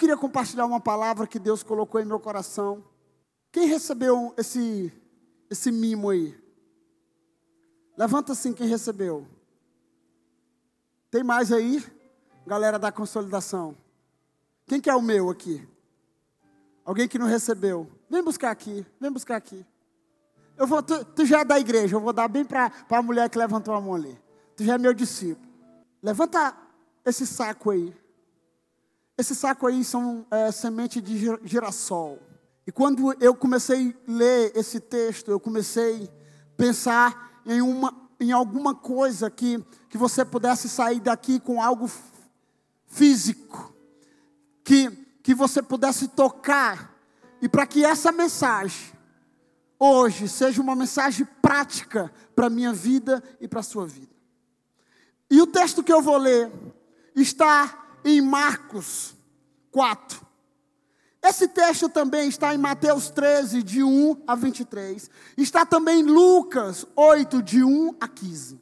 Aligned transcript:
queria 0.00 0.16
compartilhar 0.16 0.64
uma 0.64 0.80
palavra 0.80 1.26
que 1.26 1.38
Deus 1.38 1.62
colocou 1.62 2.00
em 2.00 2.06
meu 2.06 2.18
coração. 2.18 2.82
Quem 3.52 3.66
recebeu 3.66 4.32
esse, 4.38 4.90
esse 5.50 5.70
mimo 5.70 6.08
aí? 6.08 6.34
Levanta 7.98 8.32
assim 8.32 8.54
quem 8.54 8.66
recebeu. 8.66 9.26
Tem 11.10 11.22
mais 11.22 11.52
aí? 11.52 11.84
Galera 12.46 12.78
da 12.78 12.90
consolidação. 12.90 13.76
Quem 14.66 14.80
que 14.80 14.88
é 14.88 14.96
o 14.96 15.02
meu 15.02 15.28
aqui? 15.28 15.68
Alguém 16.82 17.06
que 17.06 17.18
não 17.18 17.26
recebeu. 17.26 17.86
Vem 18.08 18.24
buscar 18.24 18.50
aqui, 18.50 18.86
vem 18.98 19.12
buscar 19.12 19.36
aqui. 19.36 19.66
Eu 20.56 20.66
vou, 20.66 20.82
tu, 20.82 21.04
tu 21.04 21.26
já 21.26 21.40
é 21.40 21.44
da 21.44 21.60
igreja, 21.60 21.96
eu 21.96 22.00
vou 22.00 22.12
dar 22.12 22.26
bem 22.26 22.44
para 22.44 22.72
a 22.88 23.02
mulher 23.02 23.28
que 23.28 23.36
levantou 23.36 23.74
a 23.74 23.80
mão 23.80 23.96
ali. 23.96 24.18
Tu 24.56 24.64
já 24.64 24.76
é 24.76 24.78
meu 24.78 24.94
discípulo. 24.94 25.46
Levanta 26.02 26.56
esse 27.04 27.26
saco 27.26 27.70
aí. 27.70 27.94
Esse 29.20 29.34
saco 29.34 29.66
aí 29.66 29.84
são 29.84 30.24
é, 30.30 30.50
semente 30.50 30.98
de 30.98 31.14
girassol. 31.44 32.18
E 32.66 32.72
quando 32.72 33.14
eu 33.20 33.34
comecei 33.34 33.94
a 34.08 34.10
ler 34.10 34.50
esse 34.54 34.80
texto, 34.80 35.30
eu 35.30 35.38
comecei 35.38 36.04
a 36.04 36.56
pensar 36.56 37.42
em, 37.44 37.60
uma, 37.60 37.94
em 38.18 38.32
alguma 38.32 38.74
coisa 38.74 39.30
que, 39.30 39.62
que 39.90 39.98
você 39.98 40.24
pudesse 40.24 40.70
sair 40.70 41.00
daqui 41.00 41.38
com 41.38 41.60
algo 41.60 41.90
físico, 42.86 43.74
que, 44.64 44.90
que 45.22 45.34
você 45.34 45.60
pudesse 45.60 46.08
tocar, 46.08 46.96
e 47.42 47.48
para 47.48 47.66
que 47.66 47.84
essa 47.84 48.10
mensagem, 48.10 48.90
hoje, 49.78 50.30
seja 50.30 50.62
uma 50.62 50.74
mensagem 50.74 51.28
prática 51.42 52.10
para 52.34 52.46
a 52.46 52.50
minha 52.50 52.72
vida 52.72 53.22
e 53.38 53.46
para 53.46 53.60
a 53.60 53.62
sua 53.62 53.86
vida. 53.86 54.16
E 55.30 55.42
o 55.42 55.46
texto 55.46 55.82
que 55.82 55.92
eu 55.92 56.00
vou 56.00 56.16
ler 56.16 56.50
está 57.14 57.89
em 58.04 58.20
Marcos 58.20 59.14
4. 59.70 60.26
Esse 61.22 61.48
texto 61.48 61.88
também 61.88 62.28
está 62.28 62.54
em 62.54 62.58
Mateus 62.58 63.10
13, 63.10 63.62
de 63.62 63.82
1 63.82 64.22
a 64.26 64.34
23. 64.34 65.10
Está 65.36 65.66
também 65.66 66.00
em 66.00 66.04
Lucas 66.04 66.86
8, 66.96 67.42
de 67.42 67.62
1 67.62 67.96
a 68.00 68.08
15. 68.08 68.60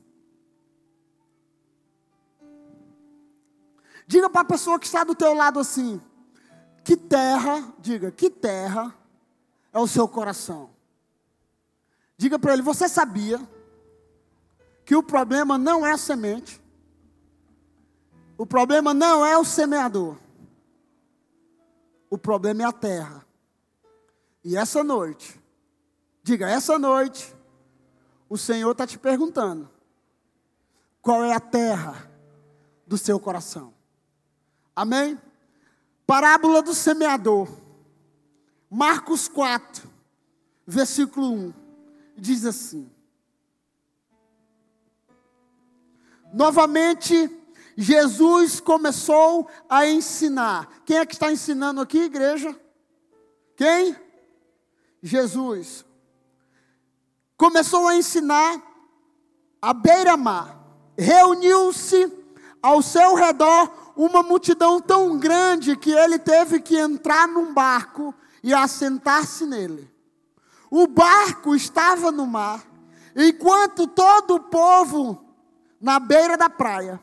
Diga 4.09 4.29
para 4.29 4.41
a 4.41 4.45
pessoa 4.45 4.79
que 4.79 4.87
está 4.87 5.05
do 5.05 5.15
teu 5.15 5.35
lado 5.35 5.61
assim: 5.61 6.01
que 6.83 6.97
terra, 6.97 7.73
diga, 7.79 8.11
que 8.11 8.31
terra 8.31 8.95
é 9.73 9.79
o 9.79 9.87
seu 9.87 10.09
coração? 10.09 10.71
Diga 12.17 12.39
para 12.39 12.55
ele: 12.55 12.63
você 12.63 12.89
sabia 12.89 13.39
que 14.85 14.97
o 14.97 15.03
problema 15.03 15.59
não 15.59 15.87
é 15.87 15.93
a 15.93 15.99
semente, 15.99 16.61
o 18.39 18.47
problema 18.47 18.95
não 18.95 19.27
é 19.27 19.37
o 19.37 19.45
semeador. 19.45 20.17
O 22.09 22.17
problema 22.17 22.63
é 22.63 22.65
a 22.65 22.73
terra. 22.73 23.27
E 24.45 24.57
essa 24.57 24.85
noite, 24.85 25.39
diga, 26.23 26.49
essa 26.49 26.79
noite, 26.79 27.35
o 28.29 28.39
Senhor 28.39 28.71
está 28.71 28.87
te 28.87 28.97
perguntando: 28.97 29.69
qual 31.03 31.25
é 31.25 31.35
a 31.35 31.41
terra 31.41 32.09
do 32.87 32.97
seu 32.97 33.19
coração? 33.19 33.75
Amém? 34.75 35.21
Parábola 36.07 36.63
do 36.63 36.73
semeador. 36.73 37.49
Marcos 38.71 39.27
4, 39.27 39.91
versículo 40.65 41.33
1. 41.33 41.55
Diz 42.17 42.45
assim: 42.45 42.89
Novamente 46.33 47.38
Jesus 47.81 48.59
começou 48.59 49.49
a 49.69 49.87
ensinar. 49.87 50.69
Quem 50.85 50.99
é 50.99 51.07
que 51.07 51.15
está 51.15 51.31
ensinando 51.31 51.81
aqui, 51.81 51.99
igreja? 51.99 52.61
Quem? 53.55 53.95
Jesus. 55.01 55.85
Começou 57.37 57.87
a 57.87 57.95
ensinar 57.95 58.61
à 59.63 59.73
beira-mar. 59.73 60.59
Reuniu-se 60.99 62.13
ao 62.61 62.83
seu 62.83 63.15
redor 63.15 63.93
uma 63.95 64.25
multidão 64.25 64.81
tão 64.81 65.17
grande 65.17 65.77
que 65.77 65.93
ele 65.93 66.19
teve 66.19 66.61
que 66.61 66.77
entrar 66.77 67.29
num 67.29 67.55
barco 67.55 68.13
e 68.43 68.53
assentar-se 68.53 69.47
nele. 69.47 69.89
O 70.69 70.89
barco 70.89 71.55
estava 71.55 72.11
no 72.11 72.27
mar, 72.27 72.61
enquanto 73.15 73.87
todo 73.87 74.35
o 74.35 74.41
povo 74.41 75.25
na 75.81 76.01
beira 76.01 76.37
da 76.37 76.51
praia 76.51 77.01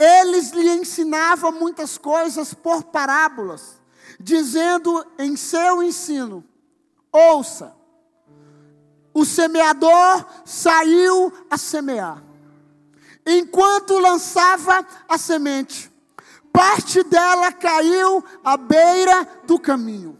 eles 0.00 0.50
lhe 0.52 0.70
ensinavam 0.70 1.52
muitas 1.52 1.98
coisas 1.98 2.54
por 2.54 2.84
parábolas, 2.84 3.78
dizendo 4.18 5.06
em 5.18 5.36
seu 5.36 5.82
ensino: 5.82 6.42
ouça, 7.12 7.76
o 9.12 9.26
semeador 9.26 10.24
saiu 10.46 11.30
a 11.50 11.58
semear. 11.58 12.24
Enquanto 13.26 13.98
lançava 13.98 14.86
a 15.06 15.18
semente, 15.18 15.92
parte 16.50 17.02
dela 17.02 17.52
caiu 17.52 18.24
à 18.42 18.56
beira 18.56 19.28
do 19.44 19.58
caminho. 19.58 20.18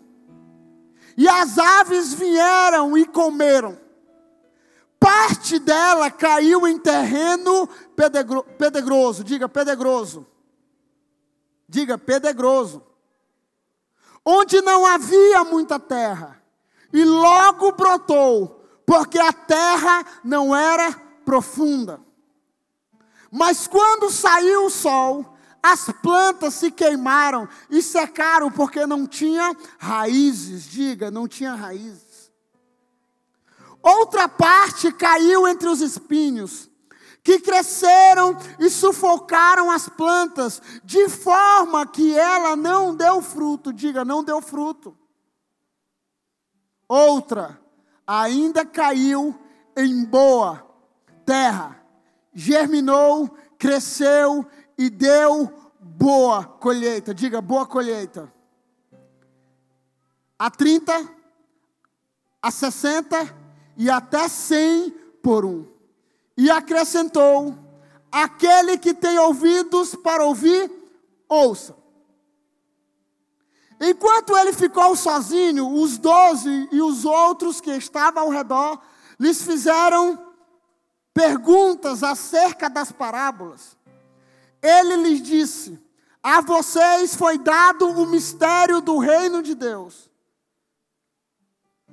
E 1.17 1.27
as 1.27 1.59
aves 1.59 2.13
vieram 2.13 2.99
e 2.99 3.07
comeram. 3.07 3.79
Parte 4.99 5.59
dela 5.59 6.11
caiu 6.11 6.69
em 6.69 6.79
terreno 6.79 7.67
pedregoso. 8.59 9.25
Diga 9.25 9.49
pedregoso. 9.49 10.27
Diga 11.69 11.99
pedregoso. 11.99 12.83
Onde 14.25 14.61
não 14.61 14.87
havia 14.87 15.45
muita 15.45 15.79
terra. 15.79 16.43
E 16.93 17.05
logo 17.05 17.73
brotou, 17.73 18.65
porque 18.85 19.19
a 19.19 19.33
terra 19.33 20.05
não 20.25 20.55
era 20.55 20.93
profunda. 21.25 22.01
Mas 23.31 23.69
quando 23.69 24.11
saiu 24.11 24.67
o 24.67 24.71
sol, 24.71 25.37
as 25.63 25.91
plantas 26.03 26.55
se 26.55 26.71
queimaram 26.71 27.49
e 27.69 27.83
secaram 27.83 28.51
porque 28.51 28.87
não 28.87 29.07
tinha 29.07 29.55
raízes. 29.79 30.65
Diga, 30.65 31.11
não 31.11 31.29
tinha 31.29 31.55
raízes. 31.55 32.33
Outra 33.83 34.29
parte 34.29 34.93
caiu 34.93 35.49
entre 35.49 35.69
os 35.69 35.81
espinhos, 35.81 36.70
que 37.31 37.39
cresceram 37.39 38.37
e 38.59 38.69
sufocaram 38.69 39.71
as 39.71 39.89
plantas, 39.89 40.61
de 40.83 41.09
forma 41.09 41.87
que 41.87 42.19
ela 42.19 42.57
não 42.57 42.93
deu 42.93 43.23
fruto. 43.23 43.73
Diga, 43.73 44.05
não 44.05 44.25
deu 44.25 44.43
fruto. 44.43 44.99
Outra 46.89 47.61
ainda 48.05 48.65
caiu 48.67 49.39
em 49.77 50.05
boa 50.05 50.67
terra, 51.25 51.81
germinou, 52.35 53.31
cresceu 53.57 54.45
e 54.77 54.91
deu 54.91 55.73
boa 55.79 56.45
colheita. 56.45 57.15
Diga, 57.15 57.41
boa 57.41 57.65
colheita. 57.65 58.33
A 60.37 60.51
30, 60.51 61.09
a 62.43 62.51
60 62.51 63.37
e 63.77 63.89
até 63.89 64.27
cem 64.27 64.91
por 65.23 65.45
um. 65.45 65.80
E 66.41 66.51
acrescentou: 66.51 67.55
aquele 68.11 68.79
que 68.79 68.95
tem 68.95 69.19
ouvidos 69.19 69.95
para 69.95 70.25
ouvir, 70.25 70.73
ouça. 71.29 71.77
Enquanto 73.79 74.35
ele 74.35 74.55
ficou 74.55 74.97
sozinho, 74.97 75.71
os 75.71 75.99
doze 75.99 76.67
e 76.73 76.81
os 76.81 77.05
outros 77.05 77.61
que 77.61 77.71
estavam 77.73 78.23
ao 78.23 78.31
redor 78.31 78.81
lhes 79.19 79.43
fizeram 79.43 80.19
perguntas 81.13 82.03
acerca 82.03 82.71
das 82.71 82.91
parábolas. 82.91 83.77
Ele 84.63 84.97
lhes 84.97 85.23
disse: 85.23 85.79
A 86.23 86.41
vocês 86.41 87.15
foi 87.15 87.37
dado 87.37 87.87
o 87.87 88.07
mistério 88.07 88.81
do 88.81 88.97
reino 88.97 89.43
de 89.43 89.55
Deus. 89.55 90.11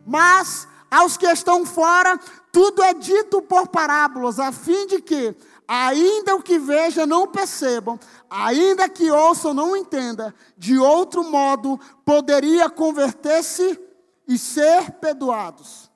Mas 0.06 0.70
aos 0.90 1.18
que 1.18 1.26
estão 1.26 1.66
fora, 1.66 2.18
tudo 2.58 2.82
é 2.82 2.92
dito 2.92 3.40
por 3.40 3.68
parábolas, 3.68 4.40
a 4.40 4.52
fim 4.52 4.88
de 4.88 5.00
que, 5.00 5.36
ainda 5.68 6.36
o 6.36 6.42
que 6.42 6.58
vejam 6.58 7.06
não 7.06 7.28
percebam, 7.28 8.00
ainda 8.28 8.90
que 8.90 9.12
ouçam 9.12 9.54
não 9.54 9.78
entendam, 9.78 10.34
de 10.58 10.76
outro 10.76 11.24
modo 11.24 11.80
poderia 12.04 12.68
converter-se 12.68 13.80
e 14.28 14.40
ser 14.40 14.90
perdoados. 14.94 15.92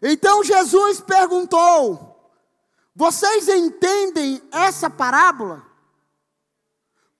Então 0.00 0.42
Jesus 0.42 1.02
perguntou: 1.02 2.32
Vocês 2.96 3.46
entendem 3.46 4.40
essa 4.50 4.88
parábola? 4.88 5.66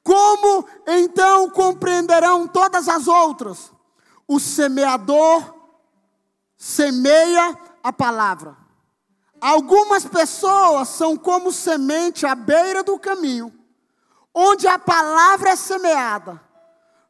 Como 0.03 0.67
então 0.87 1.51
compreenderão 1.51 2.49
todas 2.49 2.89
as 2.89 3.07
outras? 3.07 3.71
O 4.27 4.41
semeador 4.41 5.55
semeia 6.57 7.74
a 7.85 7.93
palavra. 7.93 8.57
Algumas 9.39 10.07
pessoas 10.07 10.89
são 10.89 11.19
como 11.19 11.53
semente 11.53 12.25
à 12.25 12.35
beira 12.35 12.83
do 12.83 12.99
caminho, 12.99 13.53
onde 14.33 14.67
a 14.67 14.79
palavra 14.79 15.51
é 15.51 15.57
semeada. 15.57 16.41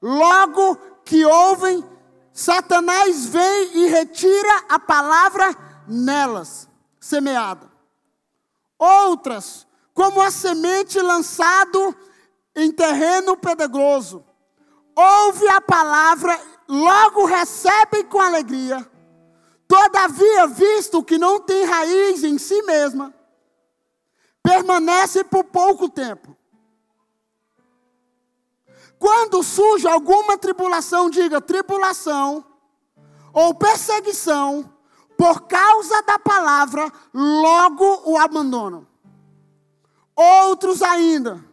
logo 0.02 0.76
que 1.04 1.24
ouvem, 1.24 1.82
Satanás 2.32 3.26
vem 3.26 3.76
e 3.76 3.86
retira 3.86 4.64
a 4.68 4.78
palavra 4.78 5.56
nelas, 5.86 6.68
semeada. 7.00 7.70
Outras, 8.76 9.66
como 9.94 10.20
a 10.20 10.30
semente 10.30 11.00
lançado 11.00 11.96
em 12.56 12.72
terreno 12.72 13.36
pedregoso, 13.36 14.24
ouve 14.96 15.48
a 15.48 15.60
palavra, 15.60 16.38
logo 16.68 17.24
recebe 17.24 18.04
com 18.04 18.20
alegria. 18.20 18.90
Todavia, 19.66 20.46
visto 20.46 21.02
que 21.02 21.18
não 21.18 21.40
tem 21.40 21.64
raiz 21.64 22.22
em 22.22 22.38
si 22.38 22.62
mesma, 22.62 23.14
permanece 24.42 25.24
por 25.24 25.44
pouco 25.44 25.88
tempo. 25.88 26.36
Quando 28.98 29.42
surge 29.42 29.86
alguma 29.86 30.38
tribulação, 30.38 31.10
diga 31.10 31.40
tribulação 31.40 32.44
ou 33.32 33.54
perseguição, 33.54 34.72
por 35.16 35.42
causa 35.42 36.02
da 36.02 36.18
palavra, 36.18 36.92
logo 37.12 38.02
o 38.04 38.18
abandonam. 38.18 38.86
Outros 40.14 40.82
ainda, 40.82 41.44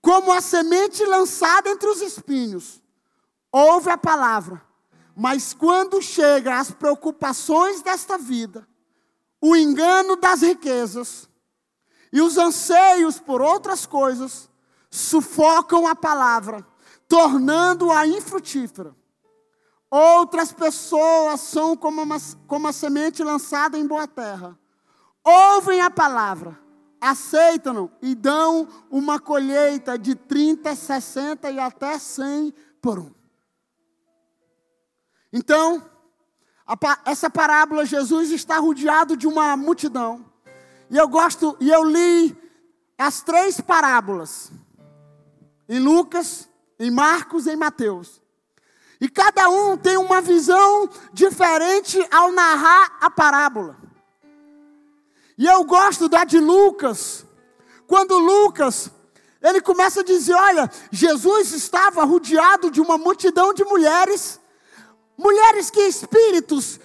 como 0.00 0.32
a 0.32 0.40
semente 0.40 1.04
lançada 1.04 1.70
entre 1.70 1.88
os 1.88 2.02
espinhos, 2.02 2.82
ouve 3.50 3.90
a 3.90 3.96
palavra, 3.96 4.62
mas 5.16 5.52
quando 5.52 6.00
chega 6.00 6.58
as 6.58 6.70
preocupações 6.70 7.82
desta 7.82 8.16
vida, 8.16 8.66
o 9.40 9.56
engano 9.56 10.16
das 10.16 10.42
riquezas 10.42 11.28
e 12.12 12.20
os 12.20 12.36
anseios 12.36 13.18
por 13.18 13.40
outras 13.40 13.86
coisas, 13.86 14.48
sufocam 14.90 15.86
a 15.86 15.94
palavra, 15.94 16.64
tornando-a 17.08 18.06
infrutífera. 18.06 18.94
Outras 19.90 20.52
pessoas 20.52 21.40
são 21.40 21.76
como 21.76 22.02
uma, 22.02 22.16
como 22.46 22.68
a 22.68 22.72
semente 22.72 23.22
lançada 23.22 23.78
em 23.78 23.86
boa 23.86 24.06
terra. 24.06 24.58
Ouvem 25.24 25.80
a 25.80 25.90
palavra, 25.90 26.58
aceitam 27.00 27.90
e 28.00 28.14
dão 28.14 28.68
uma 28.90 29.18
colheita 29.18 29.98
de 29.98 30.14
30, 30.14 30.74
60 30.74 31.50
e 31.50 31.58
até 31.58 31.98
100 31.98 32.54
por 32.80 32.98
um. 32.98 33.21
Então, 35.32 35.82
essa 37.04 37.30
parábola, 37.30 37.84
Jesus 37.84 38.30
está 38.30 38.58
rodeado 38.58 39.16
de 39.16 39.26
uma 39.26 39.56
multidão. 39.56 40.24
E 40.90 40.96
eu 40.96 41.08
gosto, 41.08 41.56
e 41.58 41.70
eu 41.70 41.84
li 41.84 42.36
as 42.98 43.22
três 43.22 43.60
parábolas. 43.60 44.52
Em 45.68 45.78
Lucas, 45.78 46.48
em 46.78 46.90
Marcos, 46.90 47.46
em 47.46 47.56
Mateus. 47.56 48.20
E 49.00 49.08
cada 49.08 49.48
um 49.48 49.76
tem 49.76 49.96
uma 49.96 50.20
visão 50.20 50.88
diferente 51.12 51.98
ao 52.10 52.30
narrar 52.30 52.98
a 53.00 53.10
parábola. 53.10 53.76
E 55.36 55.46
eu 55.46 55.64
gosto 55.64 56.08
da 56.08 56.24
de 56.24 56.38
Lucas, 56.38 57.26
quando 57.86 58.18
Lucas, 58.18 58.90
ele 59.42 59.60
começa 59.60 60.00
a 60.00 60.04
dizer: 60.04 60.34
olha, 60.34 60.70
Jesus 60.90 61.52
estava 61.52 62.04
rodeado 62.04 62.70
de 62.70 62.80
uma 62.80 62.96
multidão 62.96 63.52
de 63.52 63.64
mulheres, 63.64 64.38
mulheres 65.16 65.70
que 65.70 65.80
espíritos, 65.80 66.80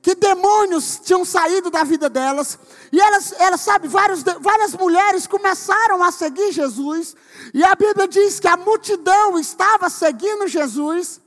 que 0.00 0.14
demônios 0.14 1.00
tinham 1.02 1.24
saído 1.24 1.70
da 1.70 1.82
vida 1.82 2.08
delas, 2.08 2.58
e 2.92 3.00
elas, 3.00 3.32
elas 3.38 3.60
sabe, 3.60 3.88
várias 3.88 4.74
mulheres 4.74 5.26
começaram 5.26 6.02
a 6.02 6.12
seguir 6.12 6.52
Jesus, 6.52 7.16
e 7.52 7.64
a 7.64 7.74
Bíblia 7.74 8.06
diz 8.06 8.38
que 8.38 8.46
a 8.46 8.56
multidão 8.56 9.38
estava 9.38 9.90
seguindo 9.90 10.46
Jesus, 10.46 11.20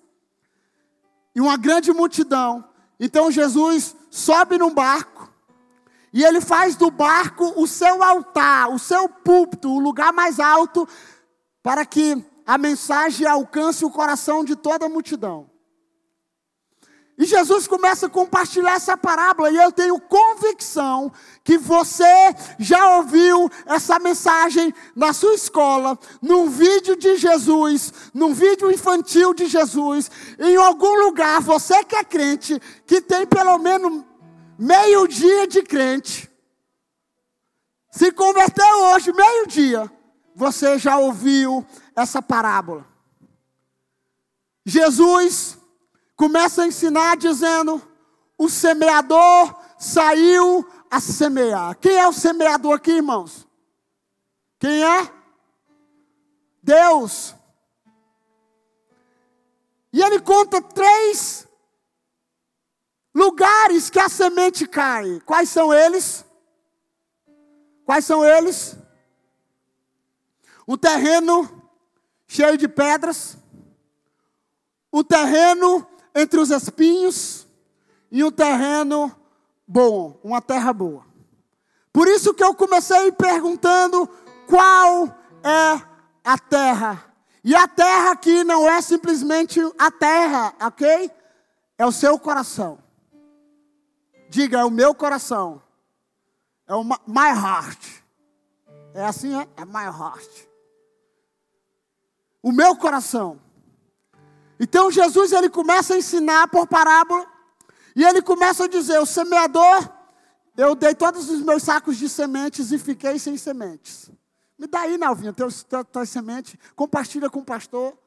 e 1.36 1.42
uma 1.42 1.58
grande 1.58 1.92
multidão, 1.92 2.64
então 3.00 3.30
Jesus 3.30 3.96
sobe 4.10 4.58
num 4.58 4.74
barco, 4.74 5.30
e 6.14 6.24
ele 6.24 6.40
faz 6.40 6.76
do 6.76 6.90
barco 6.90 7.54
o 7.56 7.68
seu 7.68 8.02
altar, 8.02 8.70
o 8.70 8.80
seu 8.80 9.10
púlpito, 9.10 9.70
o 9.70 9.80
lugar 9.80 10.14
mais 10.14 10.40
alto, 10.40 10.88
para 11.62 11.86
que 11.86 12.26
a 12.48 12.58
mensagem 12.58 13.28
alcance 13.28 13.84
o 13.84 13.92
coração 13.92 14.44
de 14.44 14.56
toda 14.56 14.86
a 14.86 14.90
multidão. 14.90 15.50
E 17.20 17.26
Jesus 17.26 17.68
começa 17.68 18.06
a 18.06 18.10
compartilhar 18.10 18.76
essa 18.76 18.96
parábola, 18.96 19.52
e 19.52 19.58
eu 19.58 19.74
tenho 19.74 20.00
convicção 20.00 21.12
que 21.44 21.58
você 21.58 22.34
já 22.58 22.96
ouviu 22.96 23.52
essa 23.66 24.00
mensagem 24.00 24.74
na 24.96 25.12
sua 25.12 25.34
escola, 25.34 26.00
num 26.22 26.50
vídeo 26.50 26.96
de 26.96 27.18
Jesus, 27.18 27.92
num 28.14 28.34
vídeo 28.34 28.72
infantil 28.72 29.34
de 29.34 29.48
Jesus, 29.48 30.10
em 30.40 30.56
algum 30.56 30.96
lugar, 31.08 31.42
você 31.42 31.84
que 31.84 31.98
é 31.98 32.06
crente, 32.06 32.58
que 32.88 33.02
tem 33.02 33.28
pelo 33.28 33.58
menos 33.58 34.06
meio-dia 34.58 35.46
de 35.46 35.62
crente, 35.62 36.32
se 37.92 38.14
converteu 38.14 38.94
hoje, 38.94 39.12
meio-dia, 39.12 39.92
você 40.34 40.80
já 40.80 40.98
ouviu 40.98 41.66
essa 41.94 42.22
parábola. 42.22 42.88
Jesus 44.66 45.59
começa 46.20 46.64
a 46.64 46.68
ensinar 46.68 47.16
dizendo: 47.16 47.82
o 48.38 48.50
semeador 48.50 49.58
saiu 49.80 50.70
a 50.92 51.00
semear. 51.00 51.78
Quem 51.78 51.96
é 51.96 52.06
o 52.06 52.12
semeador 52.12 52.74
aqui, 52.74 52.92
irmãos? 52.92 53.48
Quem 54.60 54.84
é? 54.84 55.14
Deus. 56.62 57.34
E 59.94 60.02
ele 60.02 60.20
conta 60.20 60.62
três 60.62 61.48
lugares 63.16 63.90
que 63.90 63.98
a 63.98 64.10
semente 64.10 64.68
cai. 64.68 65.22
Quais 65.26 65.48
são 65.48 65.74
eles? 65.74 66.26
Quais 67.86 68.04
são 68.04 68.26
eles? 68.26 68.76
O 70.68 70.78
terreno 70.78 71.72
cheio 72.28 72.58
de 72.58 72.68
pedras, 72.68 73.38
o 74.92 75.02
terreno 75.02 75.88
entre 76.16 76.40
os 76.40 76.50
espinhos 76.50 77.48
e 78.12 78.24
um 78.24 78.32
terreno 78.32 79.16
bom, 79.68 80.20
uma 80.24 80.42
terra 80.42 80.74
boa. 80.74 81.06
Por 81.92 82.08
isso 82.08 82.34
que 82.34 82.44
eu 82.44 82.54
comecei 82.54 83.12
perguntando 83.12 84.08
qual 84.48 85.08
é 85.44 85.82
a 86.24 86.38
terra. 86.38 87.06
E 87.44 87.56
a 87.56 87.68
terra 87.68 88.12
aqui 88.12 88.44
não 88.44 88.70
é 88.70 88.82
simplesmente 88.82 89.60
a 89.78 89.92
terra, 89.92 90.54
ok? 90.62 91.12
É 91.78 91.86
o 91.86 91.92
seu 91.92 92.20
coração. 92.20 92.80
Diga, 94.30 94.60
é 94.60 94.66
o 94.66 94.70
meu 94.70 94.94
coração. 94.94 95.62
É 96.68 96.76
o 96.76 96.84
my 96.84 97.30
heart. 97.36 98.04
É 98.94 99.06
assim, 99.06 99.36
é? 99.36 99.48
É 99.58 99.66
my 99.66 99.86
heart. 99.86 100.30
O 102.42 102.52
meu 102.52 102.76
coração. 102.76 103.40
Então 104.60 104.92
Jesus 104.92 105.32
ele 105.32 105.50
começa 105.50 105.94
a 105.94 105.98
ensinar 105.98 106.50
por 106.50 106.68
parábola 106.68 107.26
e 107.96 108.04
ele 108.04 108.22
começa 108.22 108.66
a 108.66 108.68
dizer: 108.68 109.00
o 109.00 109.06
semeador, 109.06 109.90
eu 110.58 110.76
dei 110.76 110.94
todos 110.94 111.30
os 111.30 111.42
meus 111.42 111.64
sacos 111.64 111.98
de 111.98 112.10
sementes 112.10 112.72
e 112.72 112.78
fiquei 112.78 113.18
sem 113.18 113.38
sementes. 113.38 114.12
Me 114.58 114.68
dá 114.68 114.82
aí, 114.82 114.98
Nalvinha, 114.98 115.32
teus, 115.32 115.64
teus, 115.64 115.86
tuas 115.90 116.10
sementes, 116.10 116.58
compartilha 116.76 117.30
com 117.30 117.40
o 117.40 117.46
pastor. 117.46 117.98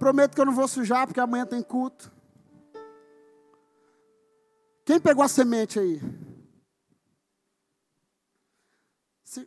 Prometo 0.00 0.34
que 0.34 0.40
eu 0.40 0.44
não 0.44 0.52
vou 0.52 0.66
sujar, 0.66 1.06
porque 1.06 1.20
amanhã 1.20 1.46
tem 1.46 1.62
culto. 1.62 2.12
Quem 4.84 5.00
pegou 5.00 5.24
a 5.24 5.28
semente 5.28 5.78
aí? 5.78 6.02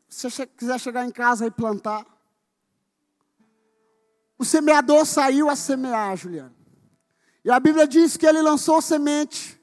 Se 0.10 0.30
você 0.30 0.46
quiser 0.46 0.80
chegar 0.80 1.06
em 1.06 1.12
casa 1.12 1.46
e 1.46 1.52
plantar. 1.52 2.06
O 4.38 4.46
semeador 4.46 5.06
saiu 5.06 5.50
a 5.50 5.56
semear, 5.56 6.16
Juliano. 6.16 6.56
E 7.44 7.50
a 7.50 7.60
Bíblia 7.60 7.88
diz 7.88 8.18
que 8.18 8.26
ele 8.26 8.42
lançou 8.42 8.82
semente 8.82 9.60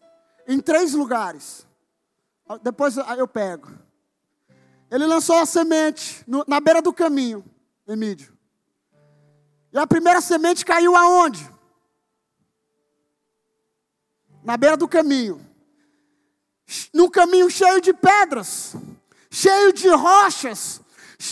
em 0.46 0.60
três 0.60 0.94
lugares. 0.94 1.66
Depois 2.62 2.96
eu 2.96 3.28
pego. 3.28 3.68
Ele 4.90 5.06
lançou 5.06 5.36
a 5.36 5.46
semente 5.46 6.24
no, 6.26 6.44
na 6.46 6.60
beira 6.60 6.80
do 6.80 6.92
caminho, 6.92 7.44
Emílio. 7.86 8.36
E 9.72 9.78
a 9.78 9.86
primeira 9.86 10.20
semente 10.20 10.64
caiu 10.64 10.94
aonde? 10.94 11.50
Na 14.42 14.56
beira 14.56 14.76
do 14.76 14.86
caminho. 14.86 15.44
Num 16.92 17.10
caminho 17.10 17.50
cheio 17.50 17.80
de 17.80 17.92
pedras, 17.92 18.76
cheio 19.34 19.72
de 19.72 19.88
rochas, 19.88 20.80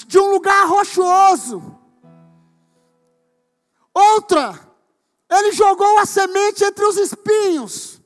de 0.09 0.19
um 0.19 0.33
lugar 0.33 0.67
rochoso. 0.67 1.79
Outra, 3.95 4.59
ele 5.31 5.53
jogou 5.53 5.99
a 6.01 6.05
semente 6.05 6.65
entre 6.65 6.85
os 6.85 6.97
espinhos. 6.97 8.03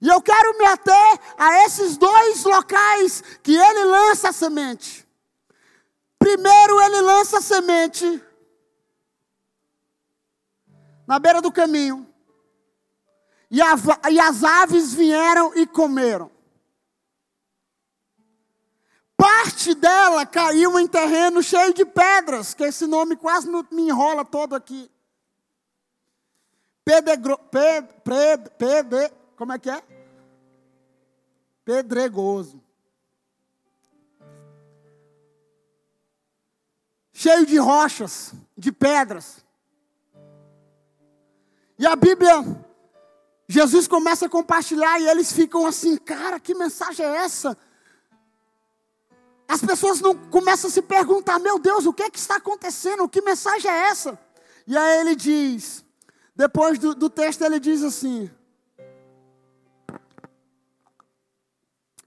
E 0.00 0.06
eu 0.06 0.22
quero 0.22 0.56
me 0.56 0.64
ater 0.66 1.20
a 1.36 1.64
esses 1.64 1.96
dois 1.96 2.44
locais 2.44 3.22
que 3.42 3.56
ele 3.56 3.84
lança 3.86 4.28
a 4.28 4.32
semente. 4.32 5.04
Primeiro, 6.16 6.80
ele 6.82 7.00
lança 7.00 7.38
a 7.38 7.42
semente 7.42 8.22
na 11.08 11.18
beira 11.18 11.42
do 11.42 11.50
caminho. 11.50 12.06
E, 13.50 13.60
a, 13.60 13.74
e 14.10 14.20
as 14.20 14.44
aves 14.44 14.94
vieram 14.94 15.56
e 15.56 15.66
comeram. 15.66 16.35
Parte 19.16 19.74
dela 19.74 20.26
caiu 20.26 20.78
em 20.78 20.86
terreno 20.86 21.42
cheio 21.42 21.72
de 21.72 21.84
pedras, 21.84 22.52
que 22.52 22.64
esse 22.64 22.86
nome 22.86 23.16
quase 23.16 23.48
me 23.70 23.82
enrola 23.88 24.24
todo 24.24 24.54
aqui. 24.54 24.90
Pedegro, 26.84 27.38
ped, 27.38 27.88
ped, 28.04 28.50
ped, 28.58 29.12
como 29.36 29.52
é 29.52 29.58
que 29.58 29.70
é? 29.70 29.82
Pedregoso. 31.64 32.62
Cheio 37.12 37.46
de 37.46 37.56
rochas, 37.56 38.34
de 38.56 38.70
pedras. 38.70 39.44
E 41.78 41.86
a 41.86 41.96
Bíblia, 41.96 42.44
Jesus 43.48 43.88
começa 43.88 44.26
a 44.26 44.28
compartilhar 44.28 45.00
e 45.00 45.08
eles 45.08 45.32
ficam 45.32 45.66
assim, 45.66 45.96
cara, 45.96 46.38
que 46.38 46.54
mensagem 46.54 47.04
é 47.04 47.16
essa? 47.24 47.56
As 49.48 49.60
pessoas 49.60 50.00
não 50.00 50.14
começam 50.14 50.68
a 50.68 50.72
se 50.72 50.82
perguntar, 50.82 51.38
meu 51.38 51.58
Deus, 51.58 51.86
o 51.86 51.92
que 51.92 52.02
é 52.02 52.10
que 52.10 52.18
está 52.18 52.36
acontecendo? 52.36 53.08
Que 53.08 53.22
mensagem 53.22 53.70
é 53.70 53.88
essa? 53.88 54.18
E 54.66 54.76
aí 54.76 55.00
ele 55.00 55.14
diz, 55.14 55.84
depois 56.34 56.78
do, 56.78 56.94
do 56.94 57.08
texto 57.08 57.42
ele 57.42 57.60
diz 57.60 57.82
assim: 57.82 58.28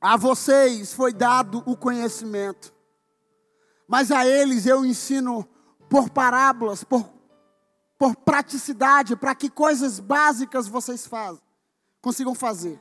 A 0.02 0.18
vocês 0.18 0.94
foi 0.94 1.14
dado 1.14 1.64
o 1.66 1.76
conhecimento, 1.76 2.74
mas 3.88 4.12
a 4.12 4.26
eles 4.26 4.66
eu 4.66 4.86
ensino 4.86 5.48
por 5.90 6.10
parábolas, 6.10 6.84
por, 6.84 7.10
por 7.98 8.16
praticidade, 8.16 9.16
para 9.16 9.34
que 9.34 9.50
coisas 9.50 10.00
básicas 10.00 10.68
vocês 10.68 11.08
fazem, 11.08 11.42
consigam 12.02 12.36
fazer. 12.36 12.80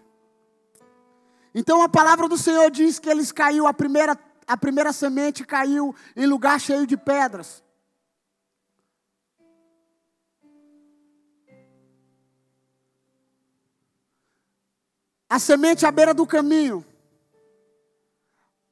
Então 1.54 1.82
a 1.82 1.88
palavra 1.88 2.28
do 2.28 2.36
Senhor 2.36 2.70
diz 2.70 2.98
que 2.98 3.08
eles 3.08 3.32
caiu 3.32 3.66
a 3.66 3.72
primeira 3.72 4.14
a 4.48 4.56
primeira 4.56 4.94
semente 4.94 5.44
caiu 5.44 5.94
em 6.16 6.24
lugar 6.24 6.58
cheio 6.58 6.86
de 6.86 6.96
pedras. 6.96 7.62
A 15.28 15.38
semente 15.38 15.84
à 15.84 15.90
beira 15.90 16.14
do 16.14 16.26
caminho. 16.26 16.82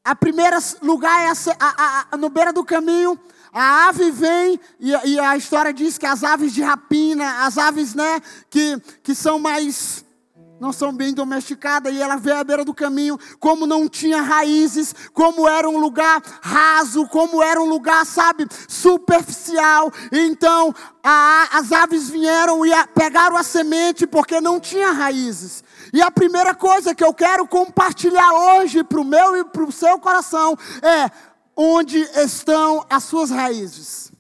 A 0.03 0.17
primeira 0.17 0.59
lugar 0.81 1.21
é 1.21 1.29
a, 1.29 1.35
a, 1.61 2.07
a, 2.13 2.17
no 2.17 2.31
beira 2.31 2.55
do 2.55 2.65
caminho. 2.65 3.21
A 3.53 3.89
ave 3.89 4.11
vem 4.11 4.59
e, 4.81 4.93
e, 4.93 5.21
a 5.21 5.37
história 5.37 5.75
diz 5.75 5.99
que 5.99 6.07
as 6.07 6.25
aves 6.25 6.55
de 6.55 6.63
rapina, 6.63 7.45
as 7.45 7.59
aves, 7.59 7.95
né, 7.95 8.21
que, 8.49 8.81
que 9.03 9.15
são 9.15 9.39
mais 9.39 10.06
não 10.59 10.73
são 10.73 10.93
bem 10.93 11.13
domesticadas, 11.13 11.93
e 11.93 12.01
ela 12.01 12.17
veio 12.17 12.37
à 12.37 12.45
beira 12.45 12.65
do 12.65 12.75
caminho, 12.75 13.19
como 13.39 13.67
não 13.67 13.89
tinha 13.89 14.23
raízes, 14.23 14.95
como 15.13 15.49
era 15.49 15.69
um 15.69 15.79
lugar 15.79 16.23
raso, 16.43 17.07
como 17.09 17.43
era 17.43 17.61
um 17.61 17.67
lugar, 17.67 18.05
sabe, 18.07 18.47
superficial. 18.69 19.93
Então 20.11 20.75
a, 21.03 21.59
as 21.59 21.73
aves 21.73 22.09
vieram 22.09 22.65
e 22.65 22.73
a, 22.73 22.87
pegaram 22.87 23.37
a 23.37 23.43
semente 23.43 24.07
porque 24.07 24.41
não 24.41 24.59
tinha 24.59 24.93
raízes. 24.93 25.63
E 25.93 26.01
a 26.01 26.11
primeira 26.11 26.55
coisa 26.55 26.95
que 26.95 27.05
eu 27.05 27.13
quero 27.13 27.47
compartilhar 27.47 28.33
hoje 28.33 28.83
para 28.83 29.01
o 29.01 29.05
meu 29.05 29.37
e 29.37 29.45
para 29.45 29.65
o 29.65 29.73
seu 29.73 29.99
coração 29.99 30.57
é 30.83 31.11
onde 31.55 31.99
estão 32.17 32.85
as 32.89 33.05
suas 33.05 33.31
raízes 33.31 34.16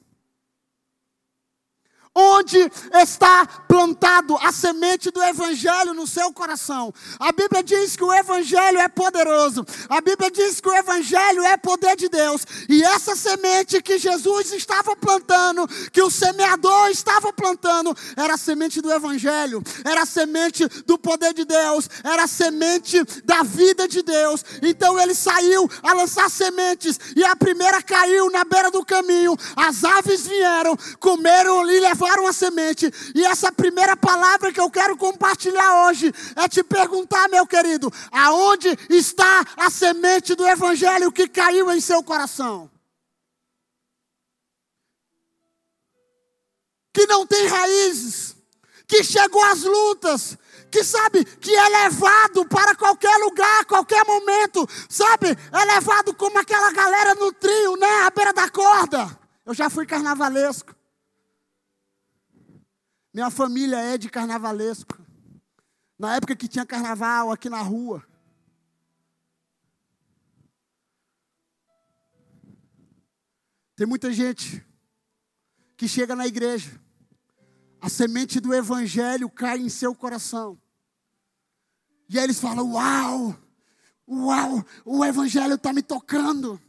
onde 2.17 2.59
está 2.95 3.47
plantado 3.69 4.39
a 4.39 4.51
semente 4.51 5.11
do 5.11 5.23
Evangelho 5.23 5.93
no 5.93 6.07
seu 6.07 6.33
coração. 6.33 6.93
A 7.21 7.31
Bíblia 7.31 7.63
diz 7.63 7.95
que 7.95 8.03
o 8.03 8.13
Evangelho 8.13 8.79
é 8.79 8.89
poderoso, 8.89 9.67
a 9.91 10.01
Bíblia 10.01 10.31
diz 10.31 10.59
que 10.59 10.69
o 10.71 10.75
Evangelho 10.75 11.43
é 11.45 11.59
poder 11.59 11.95
de 11.95 12.09
Deus, 12.09 12.47
e 12.71 12.83
essa 12.83 13.15
semente 13.15 13.83
que 13.83 13.99
Jesus 13.99 14.51
estava 14.53 14.97
plantando, 14.97 15.69
que 15.93 16.01
o 16.01 16.11
semeador 16.11 16.89
estava 16.89 17.31
plantando, 17.35 17.95
era 18.17 18.35
a 18.35 18.39
semente 18.39 18.81
do 18.81 18.91
Evangelho, 18.91 19.63
era 19.85 20.03
a 20.03 20.07
semente 20.07 20.67
do 20.87 20.99
poder 20.99 21.35
de 21.35 21.45
Deus, 21.45 21.91
era 22.03 22.25
a 22.25 22.29
semente 22.29 23.05
da 23.25 23.43
vida 23.43 23.87
de 23.87 24.03
Deus. 24.03 24.43
Então 24.63 24.99
ele 24.99 25.15
saiu 25.15 25.69
a 25.83 25.93
lançar 25.93 26.31
sementes, 26.31 26.99
e 27.15 27.23
a 27.23 27.37
primeira 27.37 27.83
caiu 27.83 28.31
na 28.31 28.43
beira 28.45 28.71
do 28.71 28.83
caminho, 28.85 29.37
as 29.55 29.85
aves 29.85 30.27
vieram, 30.27 30.79
comeram 30.99 31.69
e 31.71 31.81
levaram 31.81 32.06
levaram 32.07 32.27
a 32.27 32.33
semente. 32.33 32.93
E 33.15 33.25
essa 33.25 33.51
primeira 33.51 33.97
palavra 33.97 34.53
que 34.53 34.61
eu 34.61 34.71
quero 34.71 34.97
compartilhar 34.97 35.87
hoje 35.87 36.13
é 36.37 36.49
te 36.49 36.63
perguntar, 36.63 37.29
meu 37.29 37.47
querido, 37.47 37.93
aonde 38.13 38.69
está 38.89 39.45
a 39.57 39.69
semente 39.69 40.35
do 40.35 40.47
evangelho 40.47 41.13
que 41.13 41.29
caiu 41.29 41.71
em 41.71 41.81
seu 41.81 42.03
coração? 42.03 42.71
Que 46.93 47.07
não 47.07 47.27
tem 47.27 47.47
raízes, 47.47 48.37
que 48.87 49.03
chegou 49.05 49.43
às 49.45 49.63
lutas, 49.63 50.39
que 50.71 50.83
sabe 50.83 51.25
que 51.25 51.55
é 51.55 51.69
levado 51.69 52.47
para 52.47 52.75
qualquer 52.75 53.15
lugar, 53.19 53.65
qualquer 53.67 54.05
momento, 54.07 54.67
sabe? 54.89 55.29
É 55.53 55.65
levado 55.75 56.15
como 56.15 56.39
aquela 56.39 56.73
galera 56.73 57.15
no 57.17 57.33
trio, 57.33 57.77
né? 57.77 58.05
À 58.05 58.11
beira 58.11 58.33
da 58.33 58.49
corda. 58.49 59.19
Eu 59.45 59.55
já 59.55 59.69
fui 59.69 59.87
carnavalesco. 59.87 60.75
Minha 63.17 63.31
família 63.31 63.79
é 63.79 63.97
de 63.97 64.11
carnavalesco. 64.11 65.03
Na 65.99 66.17
época 66.17 66.37
que 66.37 66.47
tinha 66.47 66.67
carnaval 66.67 67.33
aqui 67.33 67.49
na 67.49 67.63
rua. 67.63 68.07
Tem 73.75 73.87
muita 73.87 74.13
gente 74.13 74.63
que 75.79 75.89
chega 75.89 76.15
na 76.15 76.27
igreja, 76.27 76.79
a 77.81 77.89
semente 77.89 78.39
do 78.39 78.53
evangelho 78.53 79.31
cai 79.31 79.61
em 79.61 79.71
seu 79.71 79.95
coração. 79.95 80.61
E 82.11 82.19
aí 82.19 82.25
eles 82.25 82.39
falam: 82.39 82.71
Uau, 82.73 83.35
uau, 84.07 84.67
o 84.85 85.03
evangelho 85.03 85.55
está 85.55 85.73
me 85.73 85.83
tocando. 85.83 86.61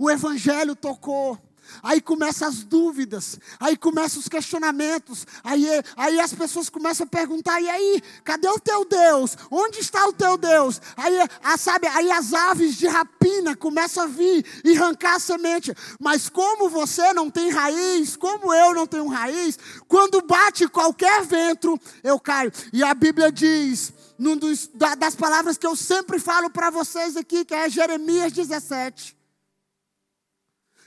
O 0.00 0.10
evangelho 0.10 0.74
tocou. 0.74 1.38
Aí 1.82 2.00
começam 2.00 2.48
as 2.48 2.64
dúvidas, 2.64 3.38
aí 3.60 3.76
começam 3.76 4.20
os 4.20 4.28
questionamentos, 4.28 5.26
aí, 5.42 5.66
aí 5.96 6.20
as 6.20 6.32
pessoas 6.32 6.68
começam 6.68 7.04
a 7.04 7.08
perguntar: 7.08 7.60
e 7.60 7.68
aí, 7.68 8.02
cadê 8.24 8.48
o 8.48 8.58
teu 8.58 8.84
Deus? 8.84 9.36
Onde 9.50 9.78
está 9.78 10.06
o 10.06 10.12
teu 10.12 10.36
Deus? 10.36 10.80
Aí, 10.96 11.18
a, 11.42 11.56
sabe, 11.56 11.86
aí 11.86 12.10
as 12.10 12.32
aves 12.32 12.76
de 12.76 12.86
rapina 12.86 13.56
começam 13.56 14.04
a 14.04 14.06
vir 14.06 14.44
e 14.64 14.76
arrancar 14.76 15.16
a 15.16 15.20
semente. 15.20 15.74
Mas 16.00 16.28
como 16.28 16.68
você 16.68 17.12
não 17.12 17.30
tem 17.30 17.50
raiz, 17.50 18.16
como 18.16 18.52
eu 18.52 18.74
não 18.74 18.86
tenho 18.86 19.06
raiz, 19.06 19.58
quando 19.88 20.22
bate 20.22 20.68
qualquer 20.68 21.22
vento, 21.24 21.78
eu 22.02 22.18
caio. 22.18 22.52
E 22.72 22.82
a 22.82 22.94
Bíblia 22.94 23.30
diz, 23.30 23.92
num 24.18 24.36
dos, 24.36 24.68
das 24.98 25.14
palavras 25.14 25.56
que 25.56 25.66
eu 25.66 25.76
sempre 25.76 26.18
falo 26.18 26.50
para 26.50 26.70
vocês 26.70 27.16
aqui, 27.16 27.44
que 27.44 27.54
é 27.54 27.68
Jeremias 27.68 28.32
17 28.32 29.21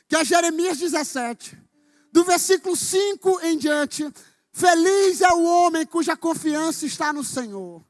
que 0.08 0.16
é 0.16 0.24
Jeremias 0.24 0.78
17, 0.78 1.58
do 2.12 2.24
versículo 2.24 2.76
5 2.76 3.42
em 3.44 3.58
diante. 3.58 4.12
Feliz 4.52 5.22
é 5.22 5.34
o 5.34 5.44
homem 5.44 5.86
cuja 5.86 6.16
confiança 6.16 6.86
está 6.86 7.12
no 7.12 7.24
Senhor. 7.24 7.84